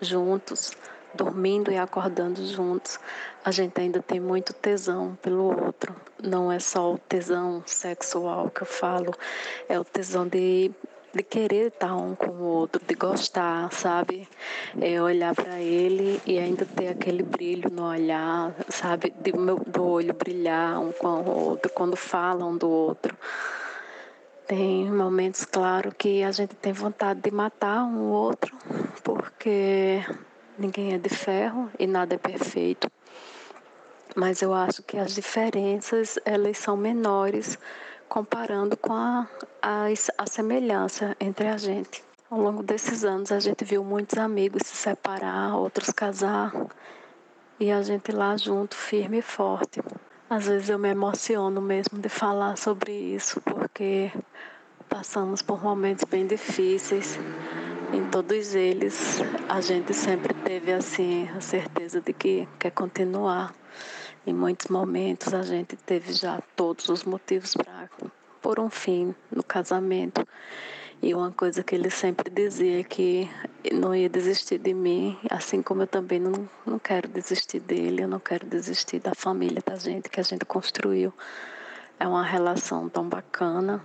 juntos, 0.00 0.72
dormindo 1.14 1.70
e 1.70 1.76
acordando 1.76 2.46
juntos, 2.46 2.98
a 3.44 3.50
gente 3.50 3.78
ainda 3.80 4.02
tem 4.02 4.18
muito 4.18 4.54
tesão 4.54 5.18
pelo 5.20 5.64
outro. 5.64 5.94
Não 6.22 6.50
é 6.50 6.58
só 6.58 6.94
o 6.94 6.98
tesão 6.98 7.62
sexual 7.66 8.50
que 8.50 8.62
eu 8.62 8.66
falo, 8.66 9.14
é 9.68 9.78
o 9.78 9.84
tesão 9.84 10.26
de, 10.26 10.70
de 11.14 11.22
querer 11.22 11.68
estar 11.68 11.94
um 11.94 12.14
com 12.14 12.30
o 12.30 12.42
outro, 12.42 12.82
de 12.84 12.94
gostar, 12.94 13.72
sabe? 13.72 14.28
É 14.80 15.00
olhar 15.00 15.34
para 15.34 15.60
ele 15.60 16.20
e 16.26 16.38
ainda 16.38 16.66
ter 16.66 16.88
aquele 16.88 17.22
brilho 17.22 17.70
no 17.70 17.88
olhar, 17.88 18.54
sabe? 18.68 19.14
De, 19.20 19.32
do 19.32 19.84
olho 19.84 20.12
brilhar 20.12 20.80
um 20.80 20.92
com 20.92 21.22
o 21.22 21.30
outro, 21.30 21.70
quando 21.72 21.96
falam 21.96 22.56
do 22.56 22.68
outro. 22.68 23.16
Tem 24.46 24.90
momentos, 24.90 25.44
claro, 25.44 25.94
que 25.94 26.22
a 26.22 26.32
gente 26.32 26.54
tem 26.56 26.72
vontade 26.72 27.20
de 27.20 27.30
matar 27.30 27.84
um 27.84 28.10
outro, 28.10 28.54
porque 29.02 30.04
ninguém 30.58 30.92
é 30.92 30.98
de 30.98 31.08
ferro 31.08 31.70
e 31.78 31.86
nada 31.86 32.16
é 32.16 32.18
perfeito. 32.18 32.90
Mas 34.14 34.42
eu 34.42 34.52
acho 34.52 34.82
que 34.82 34.98
as 34.98 35.14
diferenças 35.14 36.18
elas 36.24 36.58
são 36.58 36.76
menores 36.76 37.58
comparando 38.08 38.76
com 38.76 38.92
a, 38.92 39.26
a, 39.62 39.86
a 40.18 40.26
semelhança 40.26 41.16
entre 41.20 41.48
a 41.48 41.56
gente. 41.56 42.02
Ao 42.30 42.40
longo 42.40 42.62
desses 42.62 43.04
anos 43.04 43.30
a 43.30 43.38
gente 43.38 43.64
viu 43.64 43.84
muitos 43.84 44.18
amigos 44.18 44.62
se 44.66 44.76
separar, 44.76 45.56
outros 45.56 45.90
casar 45.90 46.52
e 47.60 47.70
a 47.70 47.82
gente 47.82 48.10
lá 48.12 48.36
junto, 48.36 48.74
firme 48.74 49.18
e 49.18 49.22
forte. 49.22 49.80
Às 50.28 50.46
vezes 50.46 50.68
eu 50.68 50.78
me 50.78 50.88
emociono 50.88 51.60
mesmo 51.60 51.98
de 51.98 52.08
falar 52.08 52.56
sobre 52.56 52.92
isso, 52.92 53.40
porque 53.42 54.10
passamos 54.88 55.42
por 55.42 55.62
momentos 55.62 56.04
bem 56.04 56.26
difíceis. 56.26 57.18
Em 57.92 58.04
todos 58.10 58.54
eles, 58.54 59.20
a 59.48 59.60
gente 59.60 59.94
sempre 59.94 60.34
teve 60.34 60.72
assim 60.72 61.28
a 61.36 61.40
certeza 61.40 62.00
de 62.00 62.12
que 62.12 62.48
quer 62.58 62.70
continuar. 62.70 63.54
Em 64.26 64.32
muitos 64.32 64.68
momentos, 64.68 65.34
a 65.34 65.42
gente 65.42 65.76
teve 65.76 66.12
já 66.12 66.40
todos 66.56 66.88
os 66.88 67.04
motivos 67.04 67.54
para 67.54 67.90
por 68.40 68.60
um 68.60 68.68
fim 68.68 69.14
no 69.30 69.42
casamento. 69.42 70.26
E 71.02 71.14
uma 71.14 71.30
coisa 71.30 71.62
que 71.62 71.74
ele 71.74 71.90
sempre 71.90 72.30
dizia 72.30 72.80
é 72.80 72.84
que 72.84 73.28
não 73.72 73.94
ia 73.94 74.08
desistir 74.08 74.58
de 74.58 74.72
mim, 74.72 75.18
assim 75.30 75.62
como 75.62 75.82
eu 75.82 75.86
também 75.86 76.18
não, 76.18 76.48
não 76.64 76.78
quero 76.78 77.08
desistir 77.08 77.60
dele, 77.60 78.04
eu 78.04 78.08
não 78.08 78.18
quero 78.18 78.46
desistir 78.46 79.00
da 79.00 79.14
família 79.14 79.62
da 79.64 79.76
gente 79.76 80.08
que 80.08 80.20
a 80.20 80.22
gente 80.22 80.46
construiu. 80.46 81.12
É 82.00 82.08
uma 82.08 82.22
relação 82.22 82.88
tão 82.88 83.08
bacana. 83.08 83.84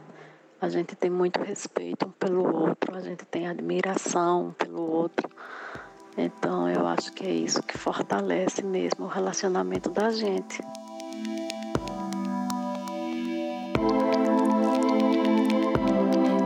A 0.62 0.70
gente 0.70 0.96
tem 0.96 1.10
muito 1.10 1.42
respeito 1.42 2.06
um 2.06 2.12
pelo 2.12 2.46
outro, 2.54 2.96
a 2.96 3.02
gente 3.02 3.26
tem 3.26 3.48
admiração 3.48 4.48
um 4.48 4.52
pelo 4.52 4.82
outro. 4.82 5.30
Então 6.18 6.70
eu 6.70 6.86
acho 6.88 7.12
que 7.14 7.26
é 7.26 7.32
isso 7.32 7.64
que 7.64 7.78
fortalece 7.78 8.64
mesmo 8.64 9.06
o 9.06 9.08
relacionamento 9.08 9.90
da 9.90 10.12
gente. 10.12 10.62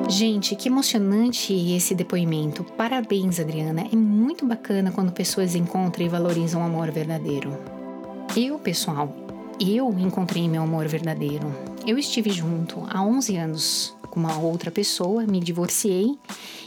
Gente, 0.10 0.56
que 0.56 0.70
emocionante 0.70 1.54
esse 1.76 1.96
depoimento. 1.96 2.64
Parabéns, 2.64 3.40
Adriana. 3.40 3.88
É 3.92 3.96
muito 3.96 4.46
bacana 4.46 4.92
quando 4.92 5.12
pessoas 5.12 5.56
encontram 5.56 6.06
e 6.06 6.10
valorizam 6.10 6.62
o 6.62 6.66
amor 6.66 6.92
verdadeiro. 6.92 7.58
Eu, 8.38 8.60
pessoal, 8.60 9.12
eu 9.60 9.90
encontrei 9.98 10.48
meu 10.48 10.62
amor 10.62 10.88
verdadeiro. 10.88 11.48
Eu 11.86 11.98
estive 11.98 12.30
junto 12.30 12.86
há 12.90 13.04
11 13.04 13.38
anos 13.38 13.96
com 14.14 14.20
uma 14.20 14.38
outra 14.38 14.70
pessoa, 14.70 15.26
me 15.26 15.40
divorciei 15.40 16.20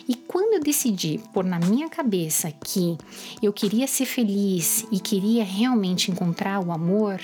e 0.08 0.16
quando 0.16 0.54
eu 0.54 0.60
decidi 0.60 1.20
pôr 1.32 1.44
na 1.44 1.60
minha 1.60 1.88
cabeça 1.88 2.50
que 2.50 2.98
eu 3.40 3.52
queria 3.52 3.86
ser 3.86 4.04
feliz 4.04 4.84
e 4.90 4.98
queria 4.98 5.44
realmente 5.44 6.10
encontrar 6.10 6.58
o 6.58 6.72
amor, 6.72 7.20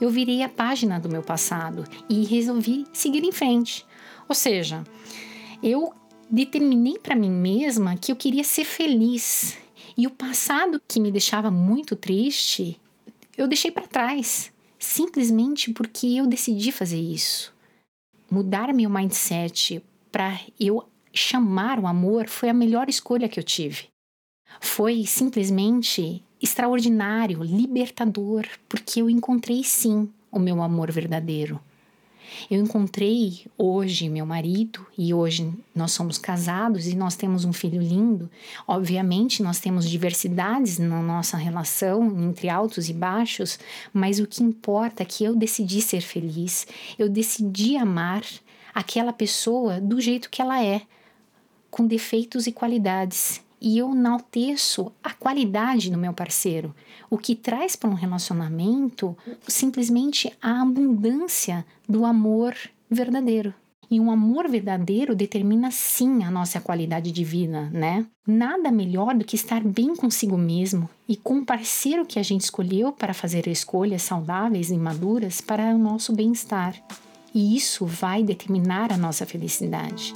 eu 0.00 0.10
virei 0.10 0.42
a 0.42 0.48
página 0.48 0.98
do 0.98 1.08
meu 1.08 1.22
passado 1.22 1.84
e 2.08 2.24
resolvi 2.24 2.84
seguir 2.92 3.22
em 3.22 3.30
frente. 3.30 3.86
Ou 4.28 4.34
seja, 4.34 4.82
eu 5.62 5.92
determinei 6.28 6.98
para 6.98 7.14
mim 7.14 7.30
mesma 7.30 7.96
que 7.96 8.10
eu 8.10 8.16
queria 8.16 8.42
ser 8.42 8.64
feliz. 8.64 9.56
E 9.96 10.04
o 10.04 10.10
passado 10.10 10.82
que 10.88 10.98
me 10.98 11.12
deixava 11.12 11.48
muito 11.48 11.94
triste, 11.94 12.76
eu 13.38 13.46
deixei 13.46 13.70
para 13.70 13.86
trás, 13.86 14.50
simplesmente 14.80 15.72
porque 15.72 16.08
eu 16.08 16.26
decidi 16.26 16.72
fazer 16.72 17.00
isso. 17.00 17.52
Mudar 18.30 18.72
meu 18.72 18.88
mindset 18.88 19.82
para 20.12 20.38
eu 20.58 20.84
chamar 21.12 21.80
o 21.80 21.86
amor 21.86 22.28
foi 22.28 22.48
a 22.48 22.54
melhor 22.54 22.88
escolha 22.88 23.28
que 23.28 23.40
eu 23.40 23.44
tive. 23.44 23.88
Foi 24.60 25.04
simplesmente 25.04 26.22
extraordinário, 26.40 27.42
libertador, 27.42 28.46
porque 28.68 29.02
eu 29.02 29.10
encontrei 29.10 29.64
sim 29.64 30.08
o 30.30 30.38
meu 30.38 30.62
amor 30.62 30.90
verdadeiro. 30.92 31.60
Eu 32.50 32.60
encontrei 32.60 33.46
hoje 33.56 34.08
meu 34.08 34.26
marido 34.26 34.86
e 34.96 35.12
hoje 35.14 35.52
nós 35.74 35.92
somos 35.92 36.18
casados 36.18 36.86
e 36.86 36.96
nós 36.96 37.16
temos 37.16 37.44
um 37.44 37.52
filho 37.52 37.80
lindo. 37.80 38.30
Obviamente, 38.66 39.42
nós 39.42 39.60
temos 39.60 39.88
diversidades 39.88 40.78
na 40.78 41.02
nossa 41.02 41.36
relação, 41.36 42.06
entre 42.20 42.48
altos 42.48 42.88
e 42.88 42.92
baixos, 42.92 43.58
mas 43.92 44.18
o 44.18 44.26
que 44.26 44.42
importa 44.42 45.02
é 45.02 45.06
que 45.06 45.24
eu 45.24 45.34
decidi 45.34 45.80
ser 45.80 46.00
feliz, 46.00 46.66
eu 46.98 47.08
decidi 47.08 47.76
amar 47.76 48.24
aquela 48.74 49.12
pessoa 49.12 49.80
do 49.80 50.00
jeito 50.00 50.30
que 50.30 50.40
ela 50.40 50.62
é, 50.62 50.82
com 51.70 51.86
defeitos 51.86 52.46
e 52.46 52.52
qualidades. 52.52 53.40
E 53.60 53.76
eu 53.76 53.90
enalteço 53.90 54.90
a 55.02 55.12
qualidade 55.12 55.90
do 55.90 55.98
meu 55.98 56.14
parceiro, 56.14 56.74
o 57.10 57.18
que 57.18 57.34
traz 57.34 57.76
para 57.76 57.90
um 57.90 57.94
relacionamento 57.94 59.16
simplesmente 59.46 60.32
a 60.40 60.62
abundância 60.62 61.64
do 61.88 62.04
amor 62.04 62.56
verdadeiro. 62.90 63.52
E 63.90 63.98
um 63.98 64.10
amor 64.10 64.48
verdadeiro 64.48 65.16
determina 65.16 65.70
sim 65.72 66.22
a 66.22 66.30
nossa 66.30 66.60
qualidade 66.60 67.10
de 67.10 67.24
vida, 67.24 67.68
né? 67.70 68.06
Nada 68.24 68.70
melhor 68.70 69.16
do 69.16 69.24
que 69.24 69.34
estar 69.34 69.60
bem 69.64 69.96
consigo 69.96 70.38
mesmo 70.38 70.88
e 71.08 71.16
com 71.16 71.38
o 71.38 71.44
parceiro 71.44 72.06
que 72.06 72.18
a 72.20 72.22
gente 72.22 72.42
escolheu 72.42 72.92
para 72.92 73.12
fazer 73.12 73.48
escolhas 73.48 74.02
saudáveis 74.02 74.70
e 74.70 74.76
maduras 74.76 75.40
para 75.40 75.74
o 75.74 75.78
nosso 75.78 76.14
bem-estar. 76.14 76.76
E 77.34 77.56
isso 77.56 77.84
vai 77.84 78.22
determinar 78.22 78.92
a 78.92 78.96
nossa 78.96 79.26
felicidade. 79.26 80.14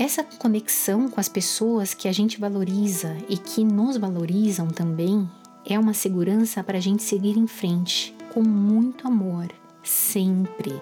Essa 0.00 0.24
conexão 0.24 1.10
com 1.10 1.20
as 1.20 1.28
pessoas 1.28 1.92
que 1.92 2.08
a 2.08 2.12
gente 2.12 2.40
valoriza 2.40 3.18
e 3.28 3.36
que 3.36 3.62
nos 3.62 3.98
valorizam 3.98 4.66
também 4.66 5.28
é 5.62 5.78
uma 5.78 5.92
segurança 5.92 6.64
para 6.64 6.78
a 6.78 6.80
gente 6.80 7.02
seguir 7.02 7.36
em 7.36 7.46
frente 7.46 8.16
com 8.32 8.42
muito 8.42 9.06
amor, 9.06 9.48
sempre. 9.82 10.80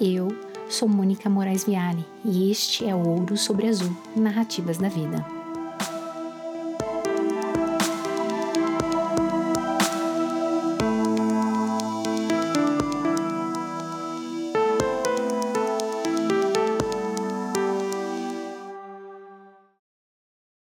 Eu 0.00 0.26
sou 0.68 0.88
Mônica 0.88 1.30
Moraes 1.30 1.62
Viale 1.62 2.04
e 2.24 2.50
este 2.50 2.84
é 2.84 2.92
Ouro 2.92 3.36
sobre 3.36 3.68
Azul 3.68 3.96
Narrativas 4.16 4.76
da 4.76 4.88
Vida. 4.88 5.39